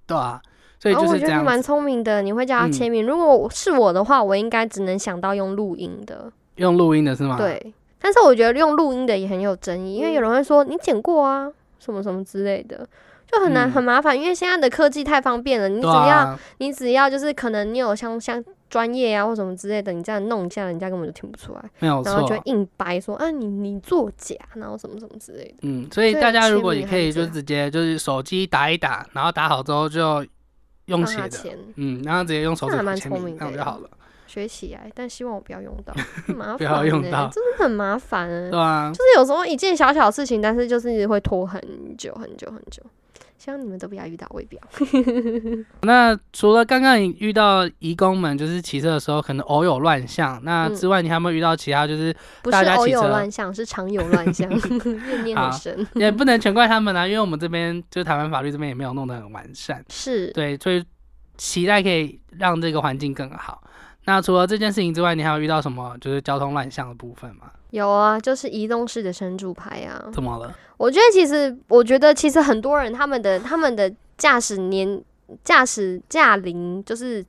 [0.07, 0.41] 对啊，
[0.81, 1.25] 所以哦就是这样子。
[1.25, 3.07] 我觉得你蛮聪明的，你会叫他嗯签名。
[3.07, 7.75] 如果是我的话，我应该只能想到用录音的，用录音的是吗？，对。
[7.99, 12.87] 但是我觉得用录音的也很有争议，因为有人会说你剪过啊，什么什么之类的，
[13.31, 14.17] 就很难嗯很麻烦。
[14.17, 22.13] 因为现在的科技太方便了，你只要啊，你只要就是可能你有像像专业啊或什么之类的，你这样弄一下，人家根本就听不出来，没有错。
[22.13, 22.43] 然后就会。
[22.47, 25.55] 硬掰说啊你你作假，然后什么什么之类的。
[25.63, 30.25] 嗯，所以大家如果签名也可以就是直接就是手机打一打，然后打好之后就
[30.87, 33.91] 用帮写的，嗯，然后直接用手指那还蛮头签名，聪明的那样就好了，
[34.27, 35.95] 学起来，但希望我不要用到，
[36.35, 37.29] 麻烦、欸，不要用到。
[37.33, 38.51] 真的很麻烦、欸。
[38.51, 38.93] 对啊。
[38.93, 41.61] 就，是有时候一件小小事情，但是就是会拖很
[41.97, 42.83] 久很久很久。
[43.39, 44.61] 希望你们都不要遇到未表。
[45.83, 55.87] 那除了刚刚你遇到移工们，就是骑车的时候可能偶有乱象，那嗯之外，你还有没有遇到其他就是不是偶有乱象，是常有乱象，怨 念 好很深。
[55.95, 60.85] 也不能全怪他们啊，因为我们这边就是台湾法律这边也没有弄得很完善，是，对，所以
[61.37, 63.63] 期待可以让这个环境更好。
[64.07, 67.51] 那除了这件事情之外，你还有遇到什么就是交通乱象的部分吗？
[67.71, 70.03] 有啊，就是移动式的神主牌啊。
[70.13, 70.55] 怎么了？
[70.79, 75.03] 我觉得其实，我觉得其实很多人他们的他们的驾驶年
[75.43, 77.25] 驾驶驾龄就是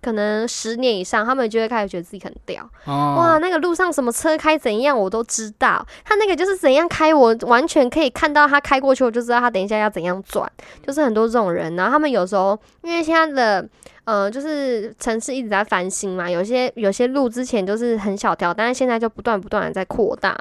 [0.00, 2.62] 可能十年以上，他们就会开始觉得自己很屌。
[2.84, 10.50] 哦，哇，那个路上什么车开怎样我都知道，他那个就是怎样开，我完全可以看到他开过去，我就知道他等一下要怎样转。
[10.86, 13.68] 就是很多这种人，然后他们有时候因为现在的
[14.04, 20.36] 呃，就是城市一直在翻新嘛，有些有些路之前就是很小条，但是现在就不断不断的在扩大。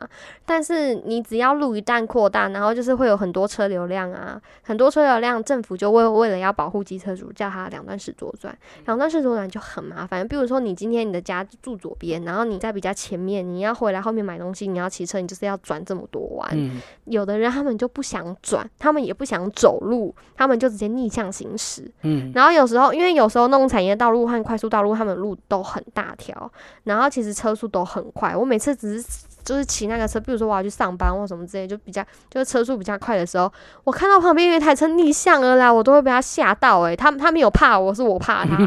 [0.46, 8.54] 但是你只要路一旦扩大，然后就是会有很多车流量啊，很多车流量，政府就为为了要保护机车主，叫他两段式左转，
[8.86, 10.28] 两段式左转就很麻烦。
[10.28, 16.50] 比如说你今天你的家住左边，然后你在比较前面，你要回来后面买东西，你要骑车，你就是要转这么多弯。
[16.54, 21.90] 嗯，有的人他们就不想转，他们也不想走路，他们就直接逆向行驶。
[22.02, 26.52] 嗯，然后有时候，因为有时候那种产业道路和快速道路，他们路都很大条，
[26.86, 28.36] 然后其实车速都很快。
[28.36, 29.08] 我每次只是
[29.44, 33.52] 就是骑那个车，比如说我要去上班或什么之类，就比较就是车速比较快的时候，
[33.84, 36.92] 我看到旁边有一台车逆向而来，我都会被他吓到、欸。
[36.92, 38.58] 诶，他他没有怕我，是我怕他。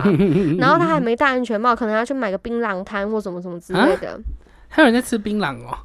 [0.59, 4.21] 然后他还没戴安全帽，可能要去买个槟榔摊或什么什么之类的。
[4.69, 5.79] 还有人在吃槟榔哦。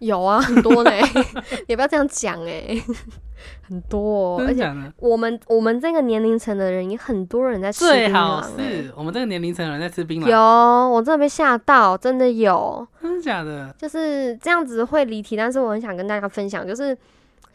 [0.00, 0.90] 有啊， 很多呢，
[1.66, 2.76] 也不要这样讲哎，
[3.68, 4.62] 很多、哦，而且？
[4.98, 8.82] 我们我们这个年龄层的人也很多人在吃最槟好榔、欸。
[8.82, 13.74] 是我们这个年龄层的人在吃槟榔，有，我真的被吓到，真的有，真的假的？
[13.78, 16.96] 就是这样子会离题，但是我很想跟大家分享，就是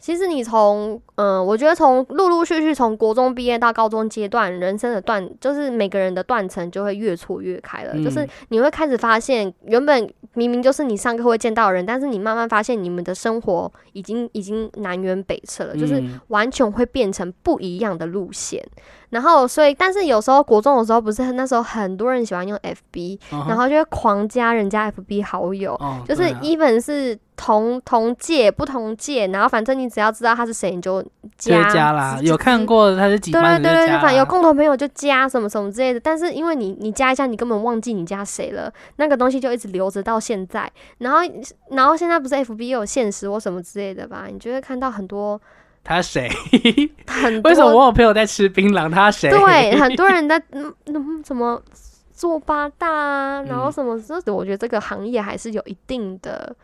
[0.00, 8.02] 其实你从嗯，我觉得从陆陆续续从国中毕业到高中阶段，人生的断就是每个人的断层就会越错越开了，嗯。
[8.02, 18.66] 就是你会开始发现，原本明明就是你上课会见到的人，但是你慢慢发现你们的生活已经已经南辕北辙了，就是嗯完全会变成不一样的路线。
[19.10, 26.40] 然后，所以，但是有时候国中的时候，不是那时候很多人喜欢用 FB，、然后就会狂加人家 FB 好友，哦就是对啊。
[26.44, 32.60] even 是同同届不同届，然后反正你只要知道他是谁，你就就加会加啦，有看。
[32.66, 40.70] 过他是几对对对对，反正有共同朋友就加什么什么之类的，但是因为你你加一下，你根本忘记你加谁了，那个东西就一直留着到现在。
[40.98, 41.20] 然后
[41.70, 44.26] 然后现在不是 FB 也有现实或什么之类的吧？
[44.30, 45.40] 你就会看到很多
[45.82, 46.28] 他谁？
[47.06, 48.92] 很 多为什么我有朋友在吃槟榔？
[48.92, 49.30] 他谁？
[49.30, 51.60] 对，很多人在嗯嗯什么
[52.12, 56.54] 做八大啊，然后嗯什么，这我觉得这个行业还是有一定的、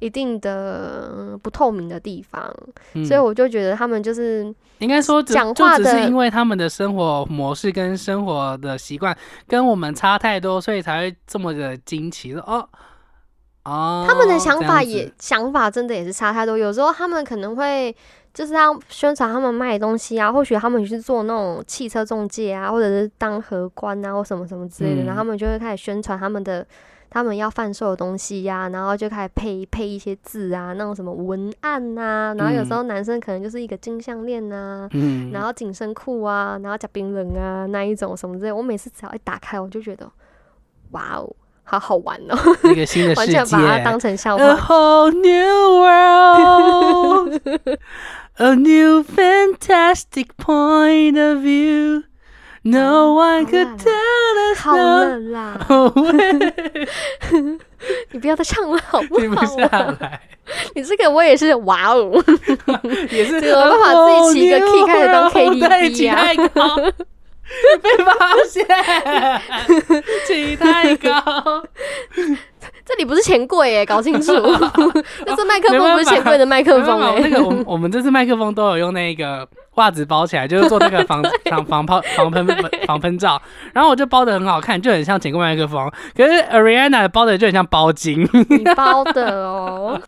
[0.00, 2.54] 一定的嗯不透明的地方，
[2.94, 12.32] 嗯所以我就觉得他们就是应该说讲话就只是因为他们的生活模式跟生活的习惯跟我们差太多，所以才会这么的惊奇。
[12.32, 12.68] 说哦
[13.64, 16.56] 哦，他们的想法也想法真的也是差太多。
[16.56, 17.94] 有时候他们可能会
[18.32, 26.64] 就是要宣传他们卖的东西啊，或许他们去做那种汽车中介啊，或者是当荷官啊，或什么什么之类的，嗯然后他们就会开始宣传他们的。
[27.10, 40.10] 他们要贩售的东西呀、然后就开始配配一些字啊，那种什么文案呐、然后有时候男生可能就是一个金项链呐、嗯，然后紧身裤啊，然后夹冰人啊那一种什么之类，我每次只要一打开，我就觉得
[40.90, 42.36] 哇哦，好好玩哦，
[42.70, 44.66] 一个新的世界 完全把它当成笑 A 话。
[44.66, 47.40] whole new world,
[48.36, 52.04] a new fantastic point of view.
[52.64, 53.94] No one could tell
[54.58, 55.58] 好了啦，
[58.10, 59.96] 你不要再唱了好不停不好下啊？
[60.00, 60.20] 来，
[60.74, 62.10] 你这个我也是哇哦，
[63.10, 66.16] 也是这个有办法自己起一个 key 开始当 world，KTV 对起啊。
[66.16, 66.92] 太高，被
[68.04, 68.12] 发
[68.48, 68.66] 现，
[70.26, 71.22] 起太高。
[72.84, 74.32] 这里不是钱柜耶，搞清楚，
[75.26, 79.46] 这是麦克风，不是钱柜的麦克风那个我们我们这次麦克风都有用那个
[79.78, 82.46] 袜子包起来，就是做那个防 防防泡防喷
[82.86, 83.40] 防喷罩，
[83.72, 85.90] 然后我就包的很好看，就很像前柜麦克风。
[86.14, 89.98] 可是 Ariana 包的就很像包巾你包的哦。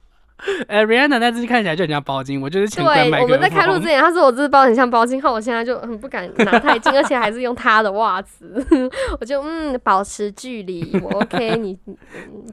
[0.71, 8.65] Ariana 那只看起来就很像包巾，我就是前对，我们在开录之前，他说我这只包很像包巾，后我现在就很不敢拿太近，而且还是用他的袜子，
[9.21, 11.95] 我就嗯保持距离，我 OK，你嗯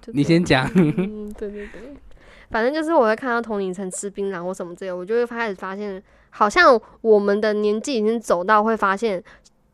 [0.07, 1.95] 你先讲，嗯，对对对，
[2.51, 6.03] 反正就是我会看到同龄层吃槟榔或什么之类，我就会开始发现，
[6.37, 9.23] 好像我们的年纪已经走到会发现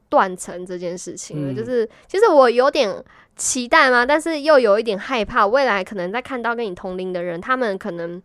[0.08, 1.52] 断层这件事情了。
[1.52, 3.04] 嗯就是其实我有点
[3.36, 8.22] 期待嘛，但是又有一点害怕，未来可能在看到跟你同龄的人，他们可能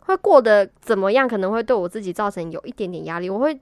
[0.00, 3.30] 会过得怎么样，可能会对我自己造成有一点点压力。
[3.30, 3.58] 我会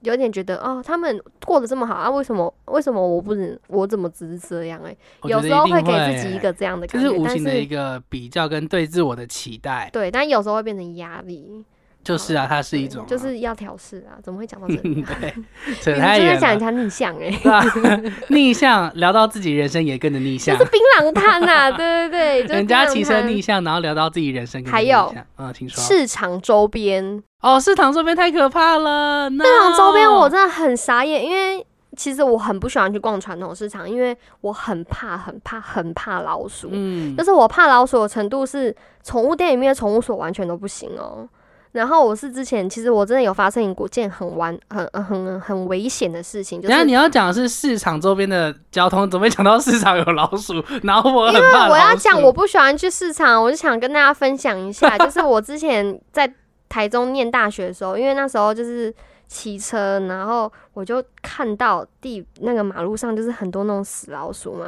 [0.00, 3.56] 有点觉得哦，他们过得这么好啊，为什么为什么我不能？
[3.68, 4.96] 我怎么只是这样、欸？
[5.20, 11.64] 我觉有时候会给自己一个这样的感觉，但是无形的一个比较跟对自我的期待，对，但有时候会变成压力，
[12.04, 14.18] 就是啊，它是一种啊、就是要调试啊。
[14.22, 15.02] 怎么会讲到这里？
[15.20, 15.34] 对，
[15.80, 16.58] 扯你太远就在讲人了。
[16.58, 25.52] 家 逆向哎、逆向聊到自己人生也跟着逆向，就是槟榔摊呐，对对对，就是人家槟榔骑车逆向，然后聊到自己人生还有啊。
[25.68, 29.30] 市场周边，哦，市场周边太可怕了。
[29.30, 31.64] 市市场周边我真的很傻眼，因为
[31.96, 36.68] 其实我很不喜欢去逛传统市场，因为我很怕、很怕、很怕老鼠。
[36.72, 41.28] 嗯就，是我怕老鼠的程度是，宠物店里面的宠物所完全都不行哦。
[41.72, 50.62] 然后我是之前，其实我真的有发生一件很玩、很、很、很危险的事情，就是等下你要讲的是市场周边的交通，怎么会讲到市场有老鼠？
[50.82, 56.32] 然后我因为我要讲我不喜欢去市场，我就想跟大家分享一下，就是我之前在
[56.68, 58.94] 台中念大学的时候，因为那时候就是
[59.26, 64.66] 骑车，然后我就看到地那个马路上就是很多那种死老鼠嘛，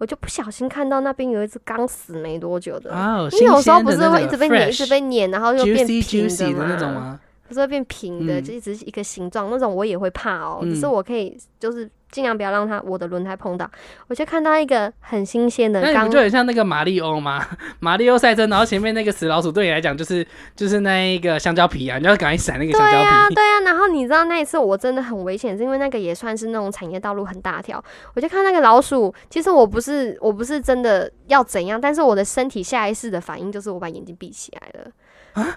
[0.00, 2.90] 我就不小心看到那边有一只刚死没多久的。
[2.90, 7.20] 啊，因为有时候不是会一直被碾，一直被碾，然后又变平 juicy 的那种吗？
[7.46, 10.60] 不是会变平的，嗯就一直一个形状，那种我也会怕哦。
[10.62, 13.70] 只是嗯我可以就是尽量不要让它我的轮胎碰到。
[14.08, 17.44] 我就看到一个很新鲜的刚那你不就很像那个马里欧吗？
[17.80, 23.34] 马里欧赛车，然后前面那个死老鼠对你来讲就是就是那一个香蕉皮啊，你要赶快闪那个对香蕉呀、皮。
[23.36, 27.82] 对呀、然后你知道那一次我真的很危险，是因为那个也算是那种产业道路很大条。
[28.14, 34.90] 我就看那个老鼠，其实我不是我不是真的要怎样，但是我的身体下意识的反应就是我把眼睛闭起来了。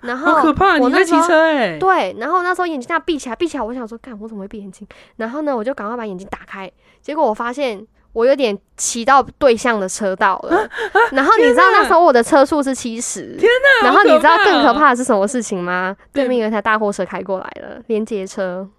[0.03, 0.77] 然后好可怕！
[0.77, 4.87] 你在骑我那时候车哎、对，然后那时候眼睛这样闭起来，闭起来，我想说，干，我怎么会闭眼睛？
[5.15, 10.69] 然后呢，我就赶快把眼睛打开，结果我发现我有点骑到对向的车道了。
[11.11, 13.49] 然后你知道那时候我的车速是七十，天
[13.81, 15.95] 哪然后你知道更可哦怕的是什么事情吗？
[16.11, 18.69] 对对面有一台大货车开过来了，连接车。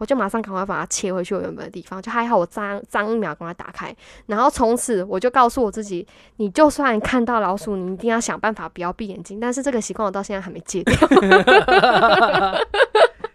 [0.00, 3.92] 我就马上赶快把它切回去我原本的地方，就还好我张张一秒赶快打开，
[4.26, 9.40] 然后从此我就告诉我自己，你就算看到老鼠，你一定要想办法不要闭眼睛。
[9.40, 10.94] 但是这个习惯我到现在还没戒掉。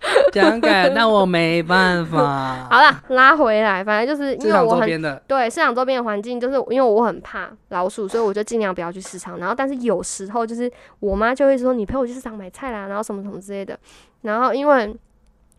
[0.32, 2.68] 讲改，那我没办法。
[2.70, 9.38] 好了，拉回来，反正就是因为我很对市场周边的环境，就是因为我很怕老鼠，所以我就尽量不要去市场。
[9.40, 13.78] 然后，但是有时候就是我妈就会说：“你陪我去市场买菜啦，然后什么什么之类的。”
[14.22, 14.96] 然后因为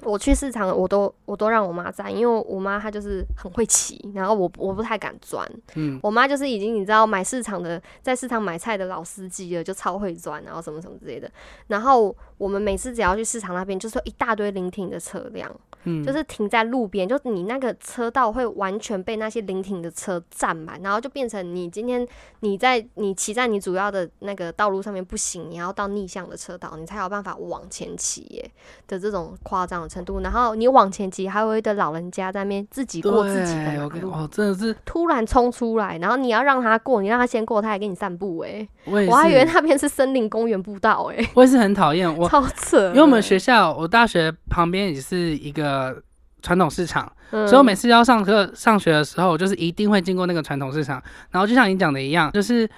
[0.02, 5.48] 我去市场，我都我都让我妈载，因为我妈她就是很会骑，然后我我不太敢钻。
[5.74, 11.30] 嗯，我妈就是已经你知道买市场的，在市场买菜的老司机了，就超会钻，然后什么什么之类的。
[11.68, 15.50] 然后我们每次只要去市场那边，就是一大堆临停的车辆。
[15.85, 22.07] 嗯就是停在路边，就你那个车道会完全被那些临停的车占满，然后就变成你今天
[22.40, 28.51] 你在你骑在你主要的那个道路上面不行，你要到逆向的车道，你才有办法往前骑耶
[28.87, 30.20] 的这种夸张的程度。
[30.20, 42.88] 然后你往前骑，还有一个老人家在那边自己过自己的路，哦，真的是，突然冲出来，然后你要让他过，你让他先过，他还跟你散步哎，我，我还以为那边是森林公园步道哎，我也是很讨厌我，超扯。
[42.88, 46.01] 因为我们学校，我大学旁边也是一个
[46.40, 52.71] 传统市场，嗯，所以我每次要上课、上学的时候，我就是一定会经过那个传统市场，然后就像你讲的一样，就是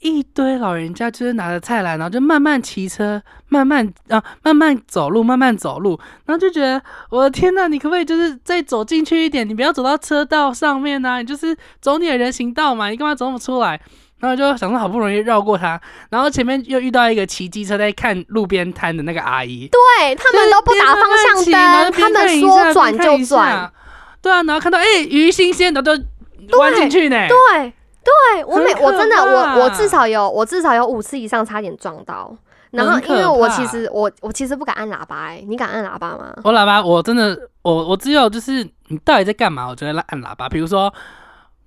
[0.00, 9.48] 一堆老人家就是拿着菜篮，然后就慢慢骑车，慢慢啊慢慢走路，慢慢走路，然后就觉得我的天呐，你可不可以就是再走进去一点？
[9.48, 13.80] 你不要走到车道上面啊，你就是走你的人行道嘛，你干嘛走不出来？
[14.20, 23.72] 然后就想说好不容易绕过他，然后前面又遇到一个骑机车在看路边摊的那个阿姨，对他们都不打方向灯，他们说转就转。。
[24.20, 27.16] 对啊，然后看到哎、鱼新鲜，然后就弯进去呢。
[27.28, 32.36] 对对，我每我真的我我至少有我至少有五次以上差点撞到。
[32.70, 36.34] 然后因为我其实我我其实不敢按喇叭哎、你敢按喇叭吗？
[36.44, 39.68] 我喇叭，我真的，我我只有就是你到底在干嘛？
[39.68, 40.48] 我就会按喇叭。
[40.48, 40.92] 比如说，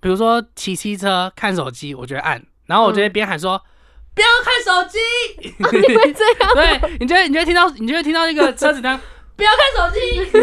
[0.02, 3.62] 比如说骑汽车看手机，我就会按，然后我就会边喊说。
[4.14, 5.00] 不要看手机，
[5.48, 6.54] 你会这样？
[6.54, 9.00] 对你就会你就会听到你就会听到那个车子这样，
[9.38, 10.26] 不要看手机，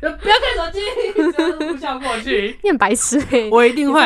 [0.00, 0.80] 不要看手机，
[1.14, 2.58] 这样子呼啸过去。
[2.62, 4.00] 你很白痴哎、我一定会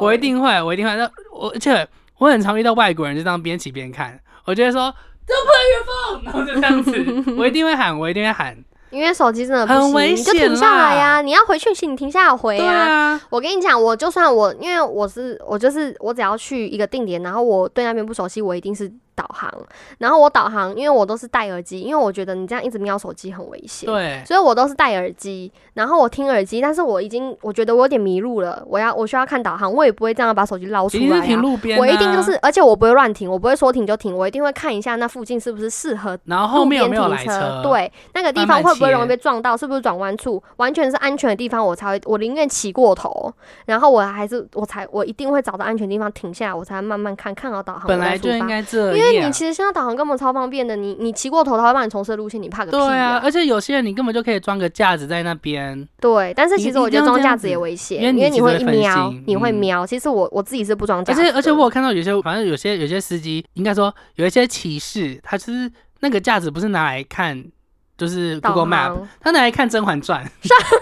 [0.00, 0.94] 我一定会，我一定会。
[0.94, 1.84] 那我而且
[2.18, 4.94] 我很常遇到外国人就这样边骑边看，我就会说
[5.26, 8.56] Don't put your phone，然后就这样子，我一定会喊，我一定会喊。
[8.90, 11.22] 因为手机真的不行，很危你就停下来呀、啦。
[11.22, 18.90] 你要回讯息，你停下来回对呀、啊，我跟你讲，我就算我，因为我是我就是我只要去一个定点，然后我对那边不熟悉，我一定是
[19.20, 19.52] 导航，
[19.98, 23.86] 然后我导航，因为我都是戴耳机，因为我觉得你这样一直瞄手机很危险。
[23.86, 31.04] 对，所以我都是戴耳机，然后我听耳机，但是我已经我觉得我有点迷路了，我要我需要看导航，我也不会这样把手机捞出来、啊。
[31.04, 36.96] 一定是停路边、啊，我一定就是，而且我不会乱停，我不会说停就停，我一定会看一下那附近是不是适合然后后路面停车。
[36.96, 39.56] 没有来车？，对，那个地方会不会容易被撞到？
[39.56, 40.42] 是不是转弯处？
[40.56, 43.32] 完全是安全的地方，我才会，我宁愿骑过头，
[43.66, 48.46] 然后我还是我才我一定会找到安全地方停下来，我才慢慢看，看好导航本来就应。
[48.46, 48.98] 该这样。
[48.98, 59.86] 因为你其实现在导航根本超方便的，你你骑过头，它会帮你重设路线，你怕个屁对啊，呀、而且有些人你根本就可以装个架子在那边，对，但是其实我觉得装架子也危险，因为你会一瞄，你会嗯瞄。
[59.86, 67.44] 其实我我自己是不装架而子而，且而且我有看到有些，反正有些有些司机应该说有一些骑士，他就是那个架子不是拿来看。
[68.00, 70.24] 就是导 Google Map，他拿来看《甄嬛传》。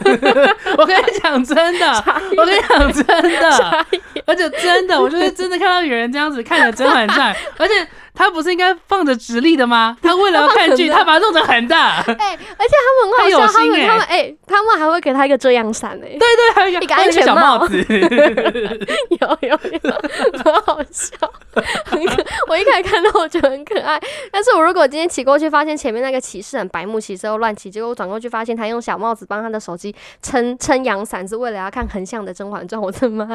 [0.78, 2.04] 我跟你讲真的，
[2.36, 3.86] 我跟你讲真的，
[4.24, 7.74] 而且真的，我就是真的看到有人这样子看着《甄嬛传》，而且
[8.18, 9.96] 他不是应该放着直立的吗？
[10.02, 12.00] 他为了要看剧，他他把它弄得很大。
[12.00, 17.78] 哎、而且他们很好笑，他们他们哎、他们还会给他一个遮阳伞哎，对对，还有一个安全小帽帽子。
[19.20, 19.92] 有有有，
[20.44, 21.16] 很好笑，
[21.84, 22.24] 很可。
[22.48, 24.00] 我一开始看到我觉得很可爱，
[24.32, 33.26] 但是我如果今天骑过去，发现前面那个骑士很白目，骑车又乱骑，结果我转过去发现他用小帽子帮他的手机撑撑阳伞，是为了要看横向的《甄嬛传》，我真妈，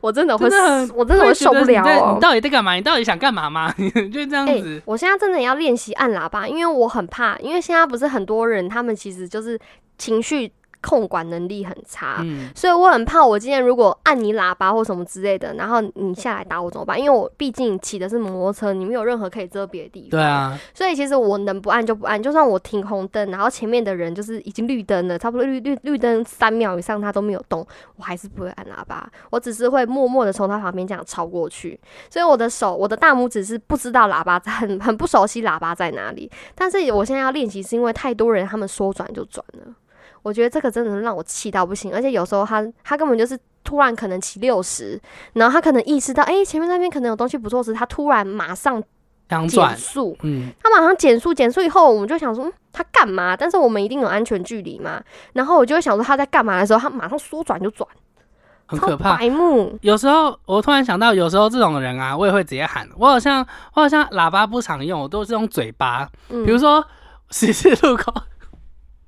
[0.00, 2.20] 我真的会真的很死，我真的会受不了哦你。
[2.20, 2.74] 到底在干嘛？
[2.74, 3.74] 你到底想干嘛吗？
[4.12, 4.82] 就这样哎、子。
[4.84, 9.58] 我现在真的要练习按喇叭，因为我很怕，因为现在不是很多人，他们其实就是
[9.96, 10.50] 情绪
[10.80, 16.98] 控管能力很差，嗯，所以我很怕，我今天如果按你喇叭或什么之类的，然后你下来打我怎么办？
[16.98, 20.10] 因为我毕竟骑的是摩托车，你没有任何可以遮别的地方。
[20.10, 20.22] 对。
[20.22, 27.66] 啊，所以其实我能不按就不按，就算我停红灯，然后前面的人就是已经绿灯了，差不多绿绿绿灯三秒以上他都没有动，
[27.96, 31.78] 我还是不会按喇叭，我只是会默默的从他旁边这样超过去。
[32.08, 36.30] 所以我的手，我的大拇指是不知道喇叭在，很很不熟悉喇叭在哪里。
[36.54, 39.74] 但是我现在要练习，是因为太多人他们说转就转了。
[40.28, 45.00] 我觉得这个真的是让我气到不行，而且有时候他他根本就是突然可能骑六十，
[45.32, 48.82] 然后他可能意识到，哎、前面那边可能有东西不错时，他突然马上
[49.48, 53.34] 减速，嗯，他马上减速，减速以后我们就想说，嗯，他干嘛？
[53.36, 55.02] 但是我们一定有安全距离嘛，
[55.32, 57.88] 然后我就会想说他在干嘛的时候，他马上说转就转，
[58.66, 59.16] 很可怕。
[59.16, 59.78] 白目。
[59.82, 62.88] 有时候我突然想到，有时候这种人啊，我也会直接喊。
[62.96, 66.08] 我好像我好像喇叭不常用，我都是用嘴巴。
[66.28, 66.84] 嗯比如说
[67.30, 68.10] 十字路口，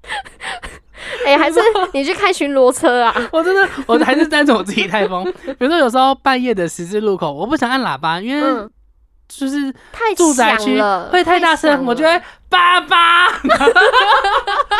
[1.26, 1.61] 哎、还是
[1.92, 3.14] 你去开巡逻车啊？
[3.32, 5.24] 我真的我还是单纯我自己太疯。
[5.24, 8.70] 比如说有时候半夜的十字路口，我不想按喇叭，因为嗯，
[9.28, 10.80] 就是太住宅区
[11.11, 13.28] 会太大声，我觉得爸爸。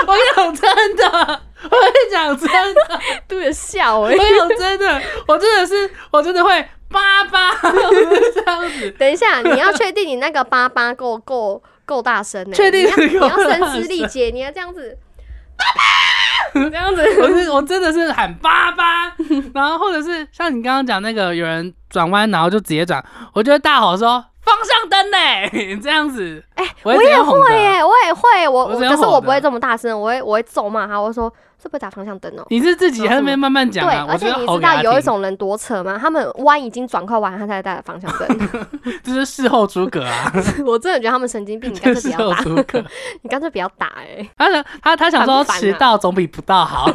[0.07, 1.05] 我跟你讲真的，
[1.65, 6.51] 我跟你讲真的，对着笑哎、我跟你讲真的，我真的是我真的会
[6.91, 7.55] 爸爸
[8.35, 8.91] 这样子。
[8.93, 14.97] 等一下，你要确定你那个叭叭够够够大声呢、确定你要你要声嘶力竭，你要这样子，
[15.61, 17.03] 爸 爸这样子。
[17.23, 19.13] 我是我真的是喊爸爸，
[19.55, 27.05] 然后或者是像你刚刚讲那个有人转弯然后就直接转，我就会大吼说方向灯呢， 这样子，哎、我也会
[27.55, 31.33] 耶，我也会，我我可是我不会这么大声，我会我会咒骂他，我会说
[31.63, 35.99] 这不会打方向灯哦、你是自己在那边慢慢讲对，啊，对而且你知道有一，种人多扯吗？
[36.01, 38.49] 他们弯已经转快完，他才打方向灯。
[39.05, 40.33] 这是事后诸葛啊，
[40.65, 42.45] 我真的觉得他们神经病，你干脆不 要打。
[43.23, 46.91] 你干脆不要打哎、他想他他想说迟到总比不到好，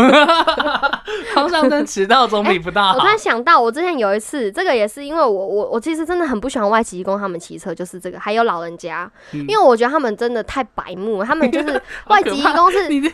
[1.34, 3.06] 方向灯迟到总比不到好我突。
[3.06, 13.12] 然想到，我之前有一次，这个也是因为我我我其实真的很不喜欢外籍工他们骑车，就是这个，还有老人家，嗯因为我觉得他们真的太白目，他们就是外籍工是你你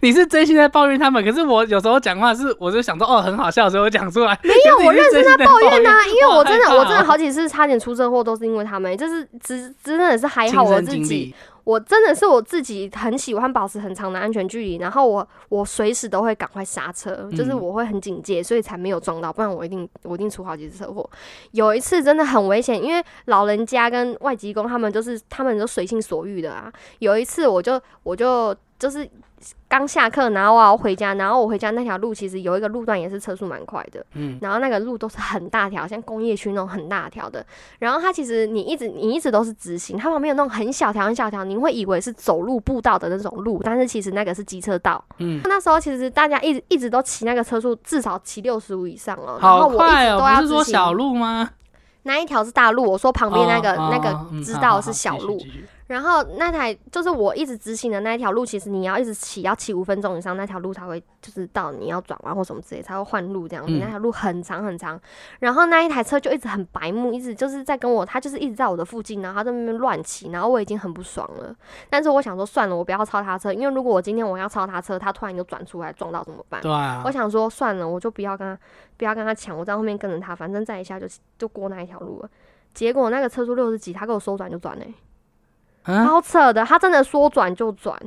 [0.00, 4.38] 你是真心在抱怨他们，可是我有时候讲话是我就想说哦很好笑，所以我讲出来。
[4.44, 21.08] 没没有，我认真在抱怨呐、因为我真的我真的好几次差点出车祸，都是因为他们，就是只真的是还好我自己，我真的是我自己很喜欢保持很长的安全距离，然后我我随时都会赶快刹车，就是嗯我会很警戒，所以才没有撞到，不然我一定我一定出好几次车祸。
[21.50, 26.72] 有一次真的很危险，因为老人家跟外籍工他们就是他们都随性所欲的啊。
[27.00, 29.08] 有一次我就我就就是
[29.68, 37.44] 刚下课，然后我要回家，然后我回家那条路其实有一个路段也是车速蛮快的，嗯，然后那个路都是很大条，像工业区那种很大条的。
[37.78, 45.04] 然后它其实你一直你一直都是直行，它旁边有那种很小条很小条，你会以为是走路步道的那种路，但是其实那个是机车道。
[45.18, 51.50] 嗯，那时候其实大家一直一直都骑那个车速至少骑六十五以上哦，然后好我一快哦，直都要不是说小路吗？
[52.04, 55.38] 那一条是大路，我说旁边那个、哦那个知道是小路
[55.88, 63.72] 然后那台就是我一直直行的那一条路，其实你要一直骑，要骑五分钟以上，那条路才会就是到你要转弯或什么之类才会换路这样子。
[63.72, 65.00] 嗯那条路很长很长，
[65.40, 71.56] 然后那一台车就一直很白目，一直就是在跟我，他就是一直在我的附近，然后他在那边乱骑，然后我已经很不爽了。
[71.88, 76.60] 但是我想说算了，我不要超他车，因为如果我今天我要超他车，他突然就转出来撞到怎么办？
[76.60, 78.60] 对啊我，想说算了，我就不要跟他
[78.98, 81.06] 不要跟他抢，我在后面跟着他，反正再一下就
[81.38, 82.28] 就过那一条路了。
[82.74, 84.92] 结果那个车速六十几，他给我说转就转嘞、啊，
[85.88, 87.98] 超扯的，他真的说转就转。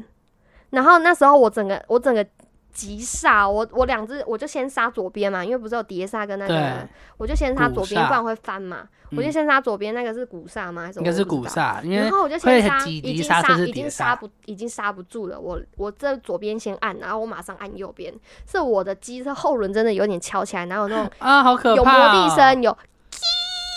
[0.69, 2.25] 然后那时候我整个我整个
[2.71, 8.87] 急刹，我我两只我就先刹左边嘛，因为不是有碟刹跟那个，我就先刹左边，不然会翻嘛。
[9.13, 10.83] 我就嗯先刹左边那个是鼓刹吗？
[10.83, 11.25] 还是。
[11.25, 15.37] 鼓刹，因为然后我就先刹，已经刹已经刹刹不已经刹不住了。
[15.37, 18.13] 我我这左边先按，然后我马上按右边，
[18.49, 22.77] 是我的机车后轮真的有点翘起来，然后有那种啊，好可有怕、哦，摩地声，有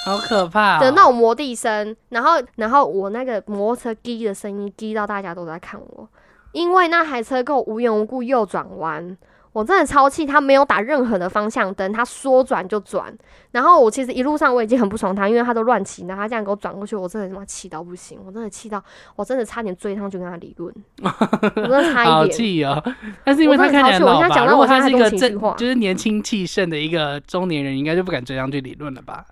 [0.04, 6.08] 好可怕、哦、的那种摩地声，然后然后我那个摩托车滴的声音滴到大家都在看我，
[6.52, 9.16] 因为那台车给我无缘无故右转弯，
[9.52, 13.16] 我真的超气，他没有打任何的方向灯，他说转就转，
[13.52, 18.82] 然后我其实一路上我已经很不爽他，因为他都乱骑，然后他这样给我转过去，我真的他妈气到不行，我真的气到
[19.16, 22.30] 我真的差点追上去跟他理论， 我真的差一点。
[22.36, 22.82] 气哦！
[23.24, 29.24] 但是因为他看起来老吧，超气我现在讲到如果他我现在是一个正就是年轻气盛的一个中年人，应该就不敢追上去理论了吧？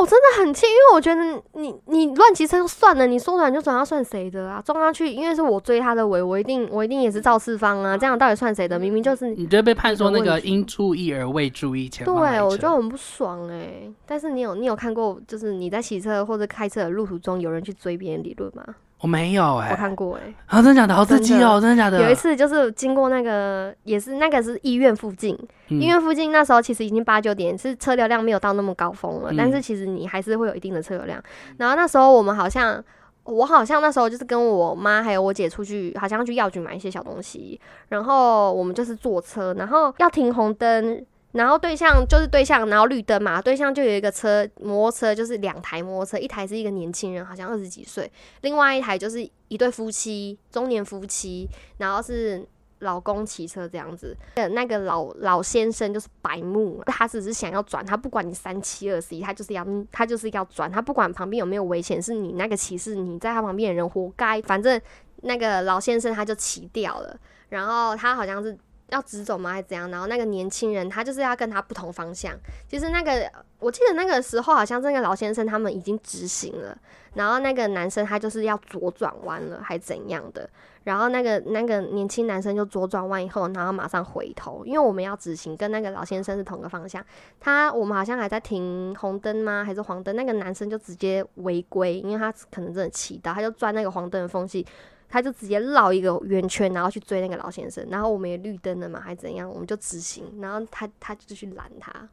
[0.00, 1.22] 我真的很气，因为我觉得
[1.54, 4.62] 你你乱骑车就算了，你说转就转，要算谁的啊？
[4.64, 8.78] 撞上去，因为是我追他的尾，我一定我一定也是肇事方啊，这样到底算谁的？
[8.78, 18.64] 明明就是你就会被判说那个有问题应注意而未注意前对，我车就很不爽哎、但是你有你有看过，就是你在骑车或者开车的路途中，有人去追别人理论吗？
[19.00, 20.94] 我没有哎、我看过哎、啊，真的假的？
[20.94, 21.60] 好刺激哦！
[21.60, 22.02] 真的假的？
[22.02, 25.38] 有一次就是经过那个，也是那个是医院附近，
[25.68, 31.22] 嗯医院附近那时候其实已经八九点，是车流量没有到那么高峰了，嗯但是其实你还是会有一定的车流量。
[31.58, 32.82] 然后那时候我们好像，
[33.22, 41.04] 我好像那时候就是跟我妈还有我姐出去，好像去药局买一些小东西，然后我们就是坐车，然后要停红灯。
[41.32, 48.10] 然后对象就是对象，然后绿灯嘛，对象就有一个车，摩托车就是两台摩托车，一台是一个年轻人，好像二十几岁，
[48.40, 52.42] 另外一台就是一对夫妻，中年夫妻，然后是
[52.78, 54.16] 老公骑车这样子。
[54.52, 64.40] 那个老老先生就是白目，他只是想要转，他不管你三七二十一，他就是要他就是要转，他不管旁边有没有危险，是你那个骑士，你在他旁边的人活该。
[64.40, 64.80] 反正
[65.16, 67.14] 那个老先生他就骑掉了，
[67.50, 68.56] 然后他好像是。
[68.90, 69.52] 要直走吗？
[69.52, 69.90] 还是怎样？
[69.90, 72.32] 然后那个年轻人他就是要跟他不同方向。
[72.66, 76.76] 其实那个我记得那个时候好像这个老先生他们已经直行了，
[77.14, 80.48] 然后那个男生他就是要左转弯了，还怎样的？
[80.84, 87.04] 然后那个那个年轻男生就左转弯以后，然后马上回头，因为我们要直行，跟那个老先生是同个方向。
[87.38, 89.62] 他我们好像还在停红灯吗？
[89.62, 90.16] 还是黄灯？
[90.16, 94.66] 那个男生就直接违规，因为他可能真的骑到，他就钻那个黄灯的缝隙，
[95.08, 97.86] 他就直接绕一个圆圈，然后去追那个老先生。
[97.90, 99.48] 然后我们也绿灯了嘛，还怎样？
[99.48, 102.08] 我们就直行，然后他他就去拦他。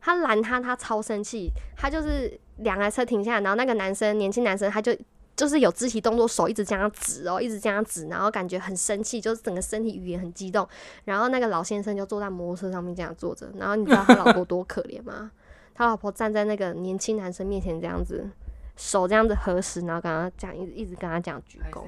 [0.00, 4.94] 他拦他，他超生气，他就是两台车停下来，然后那个男生，年轻男生，他就
[5.34, 10.68] 就是有肢体动作，手一直这样指哦，一直这样指，然后感觉很生气，就是整个身体语言很激动。
[11.04, 15.30] 然后那个老先生就坐在摩托车上面这样坐着，然后你知道他老婆多可怜吗？
[15.74, 18.28] 他老婆站在那个年轻男生面前这样子，
[18.76, 21.82] 手这样子合十，然后跟他讲，一直一直跟他讲鞠躬。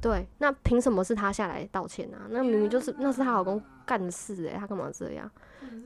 [0.00, 2.26] 对，那凭什么是他下来道歉啊？
[2.30, 5.30] 那明明就是那是她老公干的事诶、他干嘛这样？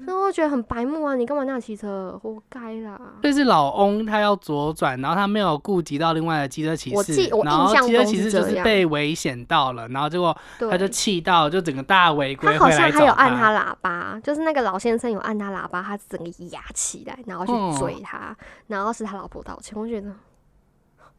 [0.05, 1.15] 所以我觉得很白目啊！
[1.15, 2.19] 你干嘛那样骑车？
[2.23, 3.01] 活该啦！
[3.23, 18.37] 就是老翁他要左转，然后他没有顾及到另外的机车骑士我记，我然后印象机车中骑士就是被危险到了，然后结果，他就气到，就整个大违规他好像还有按他喇叭，就是那个老先生有按他喇叭，他整个压起来，然后去哦追他，
[18.67, 19.79] 然后是他老婆道歉。
[19.79, 20.13] 我觉得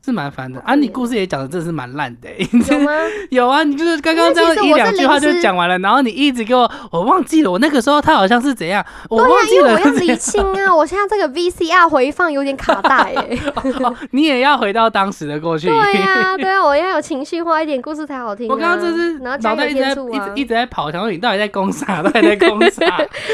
[0.06, 0.76] 是蛮烦的啊！
[0.76, 2.92] 你故事也讲的真的是蛮烂的、欸， 有吗？
[3.32, 13.40] 有啊，你就是刚刚这样一两句话就讲完了，然后你一直给我，我忘记了，我那个时候他好像是怎样，我忘记了我要 理清啊，我现在这个 VCR 回放有点卡带哎、
[13.80, 15.68] 哦你也要回到当时的过去。
[15.68, 18.54] 对啊、对啊，我要有情绪化一点，故事才好听、啊。
[18.54, 22.04] 我刚刚就是脑袋一直在一直，一直在跑，想说你到底在攻啥？
[22.04, 22.86] 到底在攻啥？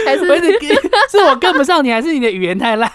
[0.06, 0.26] 还是
[1.10, 2.92] 是我跟不上你，还是你的语言太烂？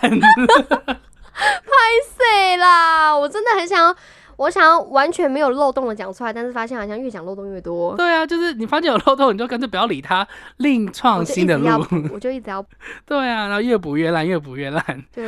[2.18, 3.96] 对啦，我真的很想要，
[4.36, 7.94] 我想要完全没有漏洞的讲出来，但是发现好像越讲漏洞越多。
[7.96, 10.26] 对啊，就是你发现有漏洞，你就干脆不要理他，
[10.56, 11.84] 另创新的路。
[12.12, 12.68] 我就一直要补，
[13.06, 14.82] 对啊，然后越补越烂，越补越烂。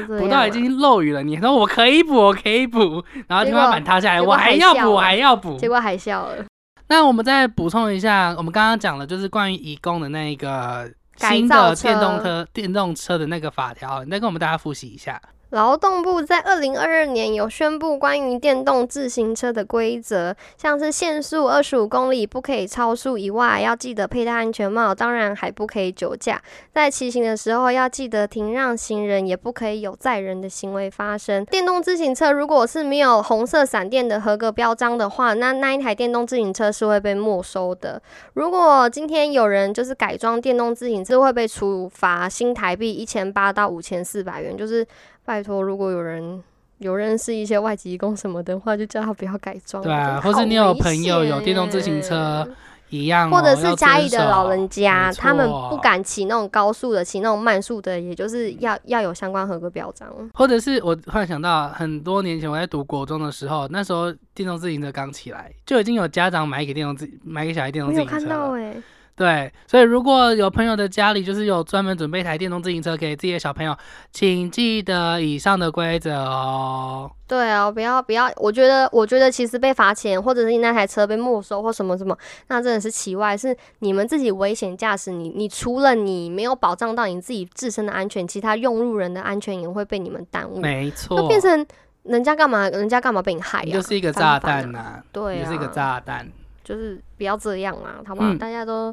[0.06, 1.22] 补到已经漏雨了。
[1.22, 5.56] 你说我可以补，我可以补，然后天花板塌下来，我还要补，我还要补。
[5.58, 6.44] 结果还笑了。
[6.88, 15.20] 那我们再补充一下，我们刚刚讲了就是关于移工的那个新的电动车电动车的那个法条，你再跟我们大家复习一下。
[15.56, 26.38] 劳动部在二零二二年有宣布关于电动自行车的规则，像是限速二十五公里不可以超速以外，要记得佩戴安全帽，当然还不可以酒驾。
[26.74, 31.42] 在骑行的时候要记得停让行人，也不可以有载人的行为发生。
[31.46, 38.02] 电动自行车如果是没有红色闪电的合格标章的话，那那一台电动自行车是会被没收的。
[38.34, 44.86] 如果今天有人就是改装电动自行车，会被处罚新台币一千八到五千四百元，就是。
[45.26, 46.42] 拜托，如果有人
[46.78, 49.82] 有认识一些外籍工什么的话，就叫他不要改装。
[49.82, 52.48] 对啊，或者你有朋友有电动自行车，
[52.90, 53.28] 一样。
[53.30, 60.08] 或者是嘉义的老人家，他们不敢骑那种高速的，骑那种慢速的，也就是要要有相关合格表彰。
[60.32, 68.14] 或者是我突然想到，很多年前我在读国中的时候，那时候电动自行车刚起来，就已经有家长买给电动自买给小孩电动自行车。
[68.14, 68.74] 没有看到哎。
[69.16, 73.74] 对，所以如果有朋友的家里就是有专门准备一台电动自行车给自己的小朋友，
[74.12, 77.10] 请记得以上的规则哦。
[77.26, 82.14] 对啊，不要不要，我觉得我觉得其实被罚钱，或者是你那台车被没收或什么什么，
[82.48, 90.60] 那真的是奇外，是你们自己危险驾驶，你你除了你没有保障到你自己自身的安全，其他用路人的安全也会被你们耽误。
[90.60, 91.66] 没错，就变成
[92.02, 93.72] 人家干嘛，人家干嘛被你害呀？
[93.72, 96.30] 就是一个炸弹呐，对，就是一个炸弹。
[96.66, 98.34] 就是不要这样嘛，好不好？
[98.34, 98.92] 大家都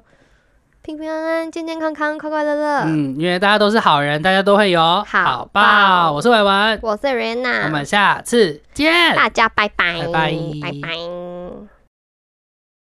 [0.84, 2.82] 平平安安、健健康康、快快乐乐。
[2.86, 6.12] 嗯，因为大家都是好人，大家都会有好报。
[6.12, 11.33] 我是伟文，我是 Rena，我们下次见，大家拜拜，拜拜，拜拜。